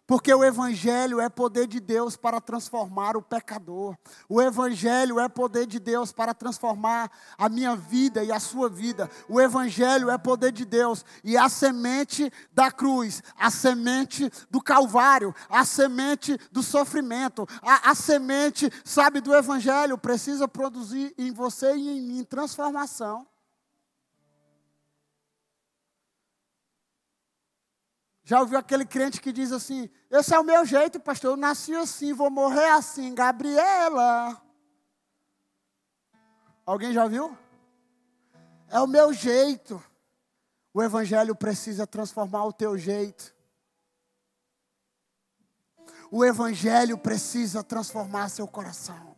Porque 0.07 0.31
o 0.31 0.43
Evangelho 0.43 1.19
é 1.19 1.27
poder 1.27 1.65
de 1.65 1.79
Deus 1.79 2.15
para 2.15 2.39
transformar 2.39 3.17
o 3.17 3.21
pecador. 3.21 3.97
O 4.29 4.39
Evangelho 4.39 5.19
é 5.19 5.27
poder 5.27 5.65
de 5.65 5.79
Deus 5.79 6.11
para 6.11 6.33
transformar 6.33 7.11
a 7.37 7.49
minha 7.49 7.75
vida 7.75 8.23
e 8.23 8.31
a 8.31 8.39
sua 8.39 8.69
vida. 8.69 9.09
O 9.27 9.41
Evangelho 9.41 10.11
é 10.11 10.17
poder 10.17 10.51
de 10.51 10.63
Deus. 10.63 11.03
E 11.23 11.35
a 11.35 11.49
semente 11.49 12.31
da 12.53 12.71
cruz, 12.71 13.23
a 13.35 13.49
semente 13.49 14.31
do 14.51 14.61
Calvário, 14.61 15.33
a 15.49 15.65
semente 15.65 16.37
do 16.51 16.61
sofrimento, 16.61 17.47
a, 17.63 17.89
a 17.89 17.95
semente, 17.95 18.71
sabe, 18.83 19.21
do 19.21 19.33
Evangelho 19.33 19.97
precisa 19.97 20.47
produzir 20.47 21.15
em 21.17 21.31
você 21.31 21.75
e 21.75 21.97
em 21.97 22.01
mim 22.01 22.23
transformação. 22.23 23.25
Já 28.27 28.39
ouviu 28.39 28.57
aquele 28.57 28.85
crente 28.85 29.21
que 29.21 29.31
diz 29.31 29.51
assim: 29.51 29.87
Esse 30.09 30.33
é 30.33 30.39
o 30.39 30.43
meu 30.43 30.65
jeito, 30.65 30.99
pastor. 30.99 31.31
Eu 31.31 31.37
nasci 31.37 31.75
assim, 31.75 32.11
vou 32.11 32.31
morrer 32.31 32.69
assim. 32.71 33.13
Gabriela. 33.13 34.41
Alguém 36.65 36.91
já 36.91 37.07
viu? 37.07 37.37
É 38.67 38.79
o 38.79 38.87
meu 38.87 39.13
jeito. 39.13 39.81
O 40.73 40.81
Evangelho 40.81 41.35
precisa 41.35 41.85
transformar 41.85 42.45
o 42.45 42.51
teu 42.51 42.75
jeito. 42.75 43.31
O 46.09 46.25
Evangelho 46.25 46.97
precisa 46.97 47.63
transformar 47.63 48.29
seu 48.29 48.47
coração. 48.47 49.15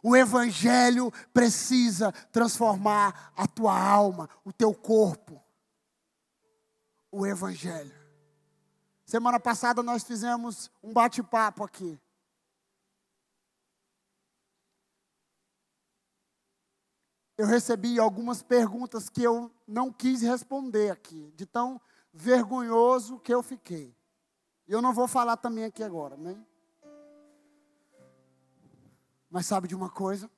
O 0.00 0.16
Evangelho 0.16 1.12
precisa 1.34 2.12
transformar 2.30 3.32
a 3.36 3.48
tua 3.48 3.76
alma, 3.76 4.30
o 4.44 4.52
teu 4.52 4.72
corpo 4.72 5.42
o 7.10 7.26
Evangelho. 7.26 7.96
Semana 9.04 9.40
passada 9.40 9.82
nós 9.82 10.04
fizemos 10.04 10.70
um 10.82 10.92
bate-papo 10.92 11.64
aqui. 11.64 11.98
Eu 17.38 17.46
recebi 17.46 17.98
algumas 17.98 18.42
perguntas 18.42 19.08
que 19.08 19.22
eu 19.22 19.50
não 19.66 19.92
quis 19.92 20.22
responder 20.22 20.90
aqui, 20.90 21.32
de 21.36 21.46
tão 21.46 21.80
vergonhoso 22.12 23.18
que 23.20 23.32
eu 23.32 23.42
fiquei. 23.42 23.96
Eu 24.66 24.82
não 24.82 24.92
vou 24.92 25.08
falar 25.08 25.36
também 25.36 25.64
aqui 25.64 25.82
agora, 25.82 26.16
né? 26.16 26.44
Mas 29.30 29.46
sabe 29.46 29.68
de 29.68 29.74
uma 29.74 29.88
coisa? 29.88 30.30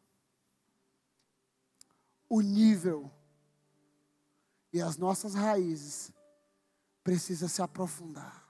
O 2.28 2.40
nível 2.40 3.10
e 4.72 4.80
as 4.80 4.96
nossas 4.96 5.34
raízes 5.34 6.12
precisa 7.02 7.48
se 7.48 7.62
aprofundar. 7.62 8.48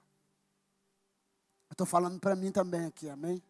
Eu 1.69 1.75
estou 1.75 1.87
falando 1.87 2.19
para 2.19 2.35
mim 2.35 2.51
também 2.51 2.87
aqui, 2.87 3.09
amém? 3.09 3.43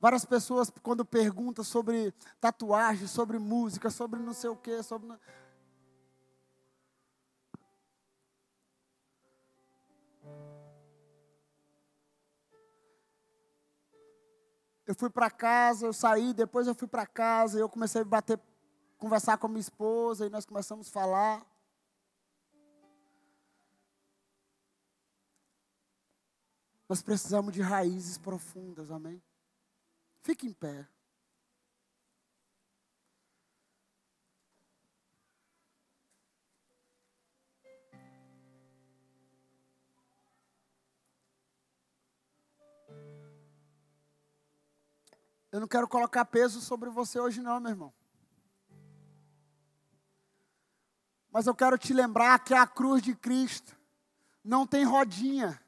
Várias 0.00 0.24
pessoas, 0.24 0.70
quando 0.82 1.04
perguntam 1.04 1.62
sobre 1.62 2.14
tatuagem, 2.40 3.06
sobre 3.06 3.38
música, 3.38 3.90
sobre 3.90 4.18
não 4.18 4.32
sei 4.32 4.48
o 4.48 4.56
quê, 4.56 4.82
sobre. 4.82 5.06
Eu 14.90 14.94
fui 14.96 15.08
para 15.08 15.30
casa, 15.30 15.86
eu 15.86 15.92
saí, 15.92 16.34
depois 16.34 16.66
eu 16.66 16.74
fui 16.74 16.88
para 16.88 17.06
casa, 17.06 17.60
eu 17.60 17.68
comecei 17.68 18.00
a 18.00 18.04
bater, 18.04 18.40
conversar 18.98 19.38
com 19.38 19.46
a 19.46 19.48
minha 19.48 19.60
esposa, 19.60 20.26
e 20.26 20.28
nós 20.28 20.44
começamos 20.44 20.88
a 20.88 20.90
falar. 20.90 21.46
Nós 26.88 27.00
precisamos 27.02 27.54
de 27.54 27.62
raízes 27.62 28.18
profundas, 28.18 28.90
amém? 28.90 29.22
Fique 30.22 30.48
em 30.48 30.52
pé. 30.52 30.88
Eu 45.52 45.58
não 45.58 45.66
quero 45.66 45.88
colocar 45.88 46.24
peso 46.24 46.60
sobre 46.60 46.88
você 46.90 47.18
hoje, 47.18 47.40
não, 47.40 47.58
meu 47.58 47.70
irmão. 47.70 47.92
Mas 51.32 51.46
eu 51.46 51.54
quero 51.54 51.76
te 51.76 51.92
lembrar 51.92 52.38
que 52.40 52.54
a 52.54 52.66
cruz 52.66 53.02
de 53.02 53.14
Cristo 53.14 53.76
não 54.44 54.66
tem 54.66 54.84
rodinha. 54.84 55.60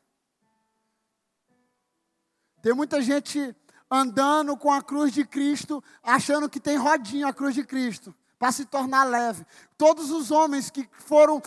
Tem 2.63 2.73
muita 2.73 3.03
gente 3.03 3.55
andando 3.91 4.57
com 4.57 4.73
a 4.73 4.81
cruz 4.81 5.13
de 5.13 5.25
Cristo, 5.25 5.83
achando 6.03 6.49
que 6.49 6.61
tem 6.61 6.77
rodinha 6.77 7.29
a 7.29 7.33
cruz 7.33 7.55
de 7.55 7.65
Cristo, 7.65 8.15
para 8.39 8.51
se 8.53 8.65
tornar 8.65 9.05
leve. 9.05 9.45
Todos 9.77 10.11
os 10.11 10.31
homens 10.31 10.71
que 10.71 10.89
foram 10.99 11.43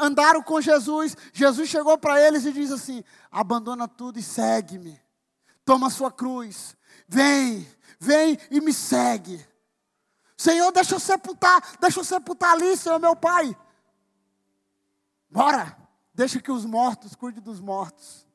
andaram 0.00 0.42
com 0.42 0.60
Jesus, 0.60 1.16
Jesus 1.32 1.68
chegou 1.68 1.98
para 1.98 2.20
eles 2.20 2.44
e 2.44 2.52
diz 2.52 2.70
assim: 2.70 3.02
abandona 3.30 3.88
tudo 3.88 4.18
e 4.18 4.22
segue-me. 4.22 5.00
Toma 5.64 5.88
a 5.88 5.90
sua 5.90 6.10
cruz. 6.12 6.76
Vem, 7.12 7.68
vem 8.00 8.38
e 8.50 8.58
me 8.58 8.72
segue. 8.72 9.46
Senhor, 10.34 10.72
deixa 10.72 10.94
eu 10.94 10.98
sepultar, 10.98 11.62
deixa 11.78 12.00
eu 12.00 12.04
sepultar 12.04 12.54
ali, 12.54 12.74
Senhor, 12.74 12.98
meu 12.98 13.14
Pai. 13.14 13.54
Bora, 15.30 15.76
deixa 16.14 16.40
que 16.40 16.50
os 16.50 16.64
mortos 16.64 17.14
cuidem 17.14 17.42
dos 17.42 17.60
mortos. 17.60 18.26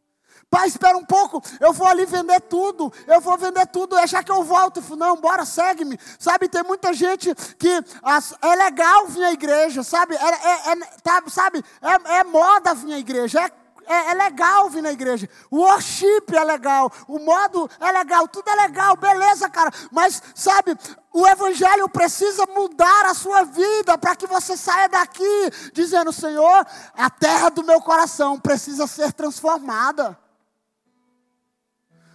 Pai, 0.47 0.67
espera 0.67 0.95
um 0.95 1.03
pouco, 1.03 1.41
eu 1.59 1.73
vou 1.73 1.87
ali 1.87 2.05
vender 2.05 2.39
tudo, 2.41 2.93
eu 3.07 3.19
vou 3.19 3.35
vender 3.35 3.65
tudo, 3.65 3.95
deixar 3.95 4.23
que 4.23 4.31
eu 4.31 4.43
volto. 4.43 4.79
Não, 4.95 5.19
bora, 5.19 5.43
segue-me. 5.43 5.99
Sabe, 6.19 6.47
tem 6.47 6.61
muita 6.61 6.93
gente 6.93 7.33
que 7.57 7.83
as, 8.03 8.35
é 8.39 8.55
legal 8.55 9.07
vir 9.07 9.23
à 9.23 9.33
igreja, 9.33 9.81
sabe? 9.81 10.15
É, 10.15 10.19
é, 10.19 10.71
é 10.71 10.75
tá, 11.01 11.23
sabe, 11.29 11.65
é, 11.81 12.19
é 12.19 12.23
moda 12.23 12.75
vir 12.75 12.93
à 12.93 12.99
igreja, 12.99 13.41
é 13.41 13.49
é, 13.87 14.11
é, 14.11 14.13
legal 14.13 14.69
vir 14.69 14.81
na 14.81 14.91
igreja. 14.91 15.29
O 15.49 15.57
worship 15.57 16.25
é 16.33 16.43
legal. 16.43 16.91
O 17.07 17.19
modo 17.19 17.69
é 17.79 17.91
legal. 17.91 18.27
Tudo 18.27 18.49
é 18.49 18.55
legal. 18.55 18.95
Beleza, 18.95 19.49
cara. 19.49 19.71
Mas, 19.91 20.21
sabe, 20.35 20.77
o 21.13 21.25
evangelho 21.27 21.89
precisa 21.89 22.45
mudar 22.47 23.05
a 23.05 23.13
sua 23.13 23.43
vida 23.43 23.97
para 23.97 24.15
que 24.15 24.27
você 24.27 24.57
saia 24.57 24.89
daqui 24.89 25.51
dizendo: 25.73 26.11
Senhor, 26.11 26.65
a 26.93 27.09
terra 27.09 27.49
do 27.49 27.63
meu 27.63 27.81
coração 27.81 28.39
precisa 28.39 28.85
ser 28.87 29.13
transformada. 29.13 30.17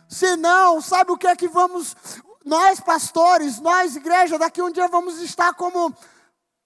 Senão, 0.08 0.80
sabe 0.80 1.12
o 1.12 1.16
que 1.16 1.26
é 1.26 1.34
que 1.34 1.48
vamos. 1.48 1.96
Nós, 2.44 2.80
pastores, 2.80 3.60
nós, 3.60 3.96
igreja, 3.96 4.38
daqui 4.38 4.60
um 4.60 4.70
dia 4.70 4.88
vamos 4.88 5.20
estar 5.20 5.54
como 5.54 5.94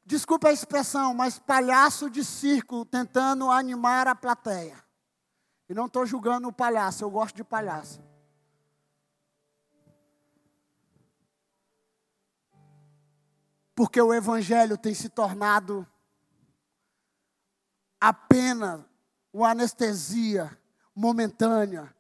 desculpa 0.06 0.48
a 0.48 0.52
expressão, 0.52 1.12
mas 1.12 1.38
palhaço 1.38 2.08
de 2.08 2.24
circo 2.24 2.84
tentando 2.84 3.50
animar 3.50 4.06
a 4.06 4.14
plateia. 4.14 4.85
E 5.68 5.74
não 5.74 5.86
estou 5.86 6.06
julgando 6.06 6.48
o 6.48 6.52
palhaço, 6.52 7.02
eu 7.02 7.10
gosto 7.10 7.36
de 7.36 7.44
palhaço. 7.44 8.00
Porque 13.74 14.00
o 14.00 14.14
Evangelho 14.14 14.78
tem 14.78 14.94
se 14.94 15.08
tornado 15.08 15.86
apenas 18.00 18.82
uma 19.32 19.50
anestesia 19.50 20.58
momentânea. 20.94 21.94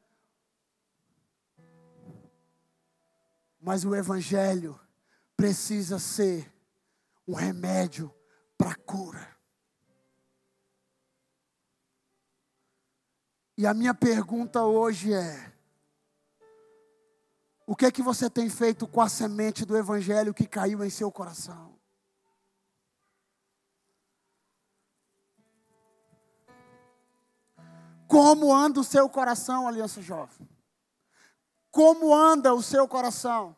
Mas 3.60 3.84
o 3.84 3.94
Evangelho 3.94 4.80
precisa 5.36 5.98
ser 5.98 6.50
um 7.28 7.34
remédio 7.34 8.14
para 8.56 8.70
a 8.70 8.74
cura. 8.74 9.35
E 13.56 13.66
a 13.66 13.72
minha 13.72 13.94
pergunta 13.94 14.62
hoje 14.64 15.14
é: 15.14 15.52
o 17.66 17.74
que 17.74 17.86
é 17.86 17.90
que 17.90 18.02
você 18.02 18.28
tem 18.28 18.50
feito 18.50 18.86
com 18.86 19.00
a 19.00 19.08
semente 19.08 19.64
do 19.64 19.76
evangelho 19.76 20.34
que 20.34 20.46
caiu 20.46 20.84
em 20.84 20.90
seu 20.90 21.10
coração? 21.10 21.74
Como 28.06 28.54
anda 28.54 28.78
o 28.78 28.84
seu 28.84 29.08
coração, 29.08 29.66
Aliança 29.66 30.00
Jovem? 30.00 30.48
Como 31.70 32.14
anda 32.14 32.54
o 32.54 32.62
seu 32.62 32.86
coração? 32.86 33.56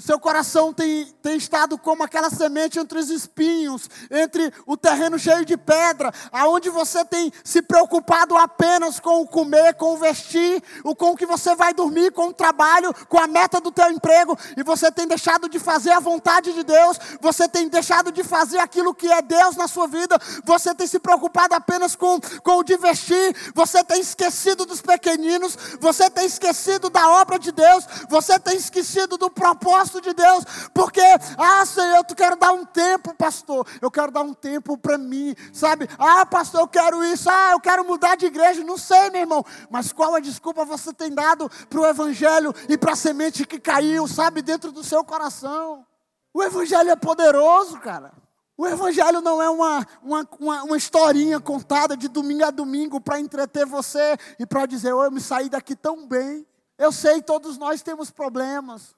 Seu 0.00 0.16
coração 0.20 0.72
tem, 0.72 1.06
tem 1.20 1.36
estado 1.36 1.76
como 1.76 2.04
aquela 2.04 2.30
semente 2.30 2.78
entre 2.78 3.00
os 3.00 3.10
espinhos, 3.10 3.90
entre 4.08 4.54
o 4.64 4.76
terreno 4.76 5.18
cheio 5.18 5.44
de 5.44 5.56
pedra, 5.56 6.14
aonde 6.30 6.70
você 6.70 7.04
tem 7.04 7.32
se 7.42 7.60
preocupado 7.60 8.36
apenas 8.36 9.00
com 9.00 9.22
o 9.22 9.26
comer, 9.26 9.74
com 9.74 9.94
o 9.94 9.96
vestir, 9.96 10.62
o 10.84 10.94
com 10.94 11.10
o 11.10 11.16
que 11.16 11.26
você 11.26 11.52
vai 11.56 11.74
dormir, 11.74 12.12
com 12.12 12.28
o 12.28 12.32
trabalho, 12.32 12.94
com 13.08 13.18
a 13.18 13.26
meta 13.26 13.60
do 13.60 13.72
teu 13.72 13.90
emprego, 13.90 14.38
e 14.56 14.62
você 14.62 14.92
tem 14.92 15.04
deixado 15.08 15.48
de 15.48 15.58
fazer 15.58 15.90
a 15.90 15.98
vontade 15.98 16.52
de 16.52 16.62
Deus, 16.62 16.96
você 17.20 17.48
tem 17.48 17.68
deixado 17.68 18.12
de 18.12 18.22
fazer 18.22 18.58
aquilo 18.58 18.94
que 18.94 19.10
é 19.10 19.20
Deus 19.20 19.56
na 19.56 19.66
sua 19.66 19.88
vida, 19.88 20.16
você 20.44 20.72
tem 20.76 20.86
se 20.86 21.00
preocupado 21.00 21.56
apenas 21.56 21.96
com, 21.96 22.20
com 22.44 22.58
o 22.58 22.62
de 22.62 22.76
vestir, 22.76 23.34
você 23.52 23.82
tem 23.82 24.00
esquecido 24.00 24.64
dos 24.64 24.80
pequeninos, 24.80 25.58
você 25.80 26.08
tem 26.08 26.24
esquecido 26.24 26.88
da 26.88 27.08
obra 27.08 27.36
de 27.36 27.50
Deus, 27.50 27.84
você 28.08 28.38
tem 28.38 28.56
esquecido 28.56 29.18
do 29.18 29.28
propósito 29.28 29.87
de 30.00 30.12
Deus, 30.12 30.44
porque, 30.74 31.00
ah, 31.38 31.64
Senhor, 31.64 31.96
eu 31.96 32.14
quero 32.14 32.36
dar 32.36 32.52
um 32.52 32.64
tempo, 32.64 33.14
pastor, 33.14 33.66
eu 33.80 33.90
quero 33.90 34.12
dar 34.12 34.22
um 34.22 34.34
tempo 34.34 34.76
para 34.76 34.98
mim, 34.98 35.34
sabe? 35.52 35.88
Ah, 35.98 36.26
pastor, 36.26 36.60
eu 36.60 36.68
quero 36.68 37.02
isso, 37.04 37.28
ah, 37.30 37.52
eu 37.52 37.60
quero 37.60 37.84
mudar 37.84 38.16
de 38.16 38.26
igreja, 38.26 38.62
não 38.62 38.76
sei, 38.76 39.10
meu 39.10 39.22
irmão, 39.22 39.44
mas 39.70 39.92
qual 39.92 40.14
a 40.14 40.20
desculpa 40.20 40.64
você 40.64 40.92
tem 40.92 41.10
dado 41.10 41.50
para 41.70 41.80
o 41.80 41.86
Evangelho 41.86 42.54
e 42.68 42.76
para 42.76 42.92
a 42.92 42.96
semente 42.96 43.46
que 43.46 43.58
caiu, 43.58 44.06
sabe, 44.06 44.42
dentro 44.42 44.70
do 44.70 44.84
seu 44.84 45.02
coração? 45.02 45.86
O 46.34 46.42
Evangelho 46.42 46.90
é 46.90 46.96
poderoso, 46.96 47.80
cara. 47.80 48.12
O 48.60 48.66
Evangelho 48.66 49.20
não 49.20 49.40
é 49.40 49.48
uma, 49.48 49.86
uma, 50.02 50.28
uma, 50.40 50.62
uma 50.64 50.76
historinha 50.76 51.38
contada 51.38 51.96
de 51.96 52.08
domingo 52.08 52.44
a 52.44 52.50
domingo 52.50 53.00
para 53.00 53.20
entreter 53.20 53.64
você 53.64 54.16
e 54.36 54.44
para 54.44 54.66
dizer, 54.66 54.92
oh, 54.92 55.04
eu 55.04 55.12
me 55.12 55.20
saí 55.20 55.48
daqui 55.48 55.76
tão 55.76 56.08
bem. 56.08 56.44
Eu 56.76 56.90
sei, 56.90 57.22
todos 57.22 57.56
nós 57.56 57.82
temos 57.82 58.10
problemas. 58.10 58.96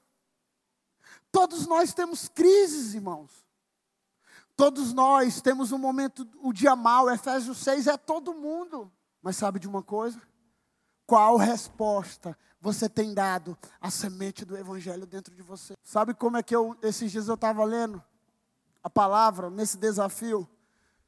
Todos 1.31 1.65
nós 1.65 1.93
temos 1.93 2.27
crises, 2.27 2.93
irmãos. 2.93 3.31
Todos 4.55 4.93
nós 4.93 5.41
temos 5.41 5.71
um 5.71 5.77
momento, 5.77 6.27
o 6.41 6.51
dia 6.51 6.75
mal, 6.75 7.09
Efésios 7.09 7.57
6 7.59 7.87
é 7.87 7.97
todo 7.97 8.33
mundo. 8.33 8.91
Mas 9.21 9.37
sabe 9.37 9.59
de 9.59 9.67
uma 9.67 9.81
coisa? 9.81 10.21
Qual 11.05 11.37
resposta 11.37 12.37
você 12.59 12.89
tem 12.89 13.13
dado 13.13 13.57
à 13.79 13.89
semente 13.89 14.45
do 14.45 14.57
evangelho 14.57 15.05
dentro 15.05 15.33
de 15.33 15.41
você? 15.41 15.75
Sabe 15.83 16.13
como 16.13 16.37
é 16.37 16.43
que 16.43 16.55
eu, 16.55 16.75
esses 16.81 17.11
dias 17.11 17.27
eu 17.27 17.35
estava 17.35 17.63
lendo 17.63 18.03
a 18.83 18.89
palavra 18.89 19.49
nesse 19.49 19.77
desafio? 19.77 20.47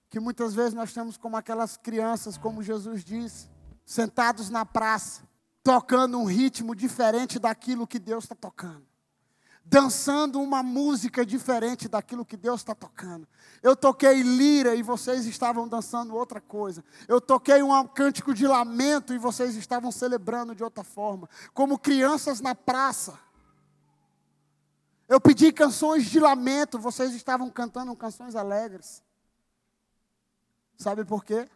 Que 0.10 0.20
muitas 0.20 0.54
vezes 0.54 0.74
nós 0.74 0.94
temos 0.94 1.18
como 1.18 1.36
aquelas 1.36 1.76
crianças, 1.76 2.38
como 2.38 2.64
Jesus 2.64 3.04
disse, 3.04 3.50
sentados 3.86 4.50
na 4.50 4.66
praça, 4.66 5.24
tocando 5.64 6.18
um 6.18 6.26
ritmo 6.26 6.76
diferente 6.76 7.40
daquilo 7.40 7.88
que 7.88 8.00
Deus 8.00 8.24
está 8.24 8.36
tocando 8.36 8.93
dançando 9.66 10.42
uma 10.42 10.62
música 10.62 11.26
diferente 11.26 11.88
daquilo 11.88 12.26
que 12.26 12.36
Deus 12.36 12.62
está 12.62 12.76
tocando. 12.76 13.28
Eu 13.62 13.76
toquei 13.76 14.22
lira 14.22 14.76
e 14.76 14.84
vocês 14.84 15.26
estavam 15.26 15.68
dançando 15.68 16.16
outra 16.16 16.42
coisa. 16.42 16.84
Eu 17.08 17.22
toquei 17.22 17.64
um 17.64 17.88
cântico 17.88 18.34
de 18.34 18.46
lamento 18.46 19.14
e 19.14 19.18
vocês 19.18 19.56
estavam 19.56 19.92
celebrando 19.92 20.54
de 20.54 20.64
outra 20.64 20.84
forma. 20.84 21.30
Como 21.54 21.80
crianças 21.80 22.42
na 22.42 22.54
praça. 22.54 23.18
Eu 25.08 25.20
pedi 25.20 25.52
canções 25.52 26.06
de 26.06 26.20
lamento, 26.20 26.80
vocês 26.80 27.14
estavam 27.14 27.50
cantando 27.50 27.96
canções 27.96 28.36
alegres. 28.36 29.04
Sabe 30.78 31.06
por 31.06 31.24
quê? 31.24 31.48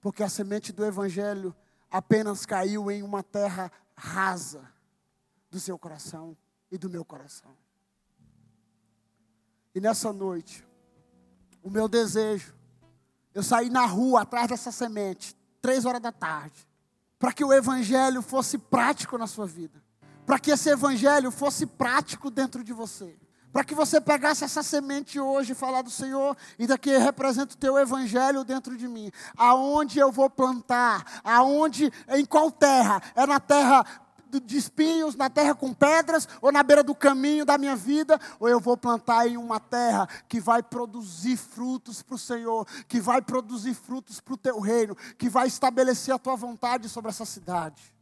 Porque 0.00 0.22
a 0.22 0.28
semente 0.28 0.72
do 0.72 0.84
Evangelho 0.84 1.54
apenas 1.90 2.44
caiu 2.44 2.90
em 2.90 3.02
uma 3.02 3.22
terra 3.22 3.70
rasa 4.00 4.62
do 5.50 5.60
seu 5.60 5.78
coração 5.78 6.34
e 6.70 6.78
do 6.78 6.88
meu 6.88 7.04
coração. 7.04 7.54
E 9.74 9.80
nessa 9.80 10.12
noite, 10.12 10.66
o 11.62 11.68
meu 11.70 11.86
desejo, 11.86 12.54
eu 13.34 13.42
saí 13.42 13.68
na 13.68 13.84
rua 13.84 14.22
atrás 14.22 14.48
dessa 14.48 14.72
semente, 14.72 15.36
três 15.60 15.84
horas 15.84 16.00
da 16.00 16.10
tarde, 16.10 16.66
para 17.18 17.32
que 17.32 17.44
o 17.44 17.52
evangelho 17.52 18.22
fosse 18.22 18.56
prático 18.56 19.18
na 19.18 19.26
sua 19.26 19.46
vida, 19.46 19.82
para 20.24 20.38
que 20.38 20.50
esse 20.50 20.70
evangelho 20.70 21.30
fosse 21.30 21.66
prático 21.66 22.30
dentro 22.30 22.64
de 22.64 22.72
você. 22.72 23.16
Para 23.52 23.64
que 23.64 23.74
você 23.74 24.00
pegasse 24.00 24.44
essa 24.44 24.62
semente 24.62 25.18
hoje 25.18 25.52
e 25.52 25.56
falar 25.56 25.82
do 25.82 25.90
Senhor, 25.90 26.36
e 26.58 26.66
daqui 26.66 26.96
representa 26.96 27.54
o 27.54 27.58
teu 27.58 27.76
evangelho 27.76 28.44
dentro 28.44 28.76
de 28.76 28.86
mim. 28.86 29.10
Aonde 29.36 29.98
eu 29.98 30.12
vou 30.12 30.30
plantar? 30.30 31.20
Aonde, 31.24 31.92
em 32.10 32.24
qual 32.24 32.50
terra? 32.50 33.02
É 33.14 33.26
na 33.26 33.40
terra 33.40 33.84
de 34.38 34.56
espinhos, 34.56 35.16
na 35.16 35.28
terra 35.28 35.54
com 35.54 35.74
pedras, 35.74 36.28
ou 36.40 36.52
na 36.52 36.62
beira 36.62 36.84
do 36.84 36.94
caminho 36.94 37.44
da 37.44 37.58
minha 37.58 37.74
vida, 37.74 38.20
ou 38.38 38.48
eu 38.48 38.60
vou 38.60 38.76
plantar 38.76 39.26
em 39.26 39.36
uma 39.36 39.58
terra 39.58 40.06
que 40.28 40.38
vai 40.38 40.62
produzir 40.62 41.36
frutos 41.36 42.02
para 42.02 42.14
o 42.14 42.18
Senhor, 42.18 42.64
que 42.86 43.00
vai 43.00 43.20
produzir 43.20 43.74
frutos 43.74 44.20
para 44.20 44.34
o 44.34 44.38
teu 44.38 44.60
reino, 44.60 44.94
que 45.18 45.28
vai 45.28 45.48
estabelecer 45.48 46.14
a 46.14 46.18
tua 46.18 46.36
vontade 46.36 46.88
sobre 46.88 47.10
essa 47.10 47.24
cidade. 47.24 47.92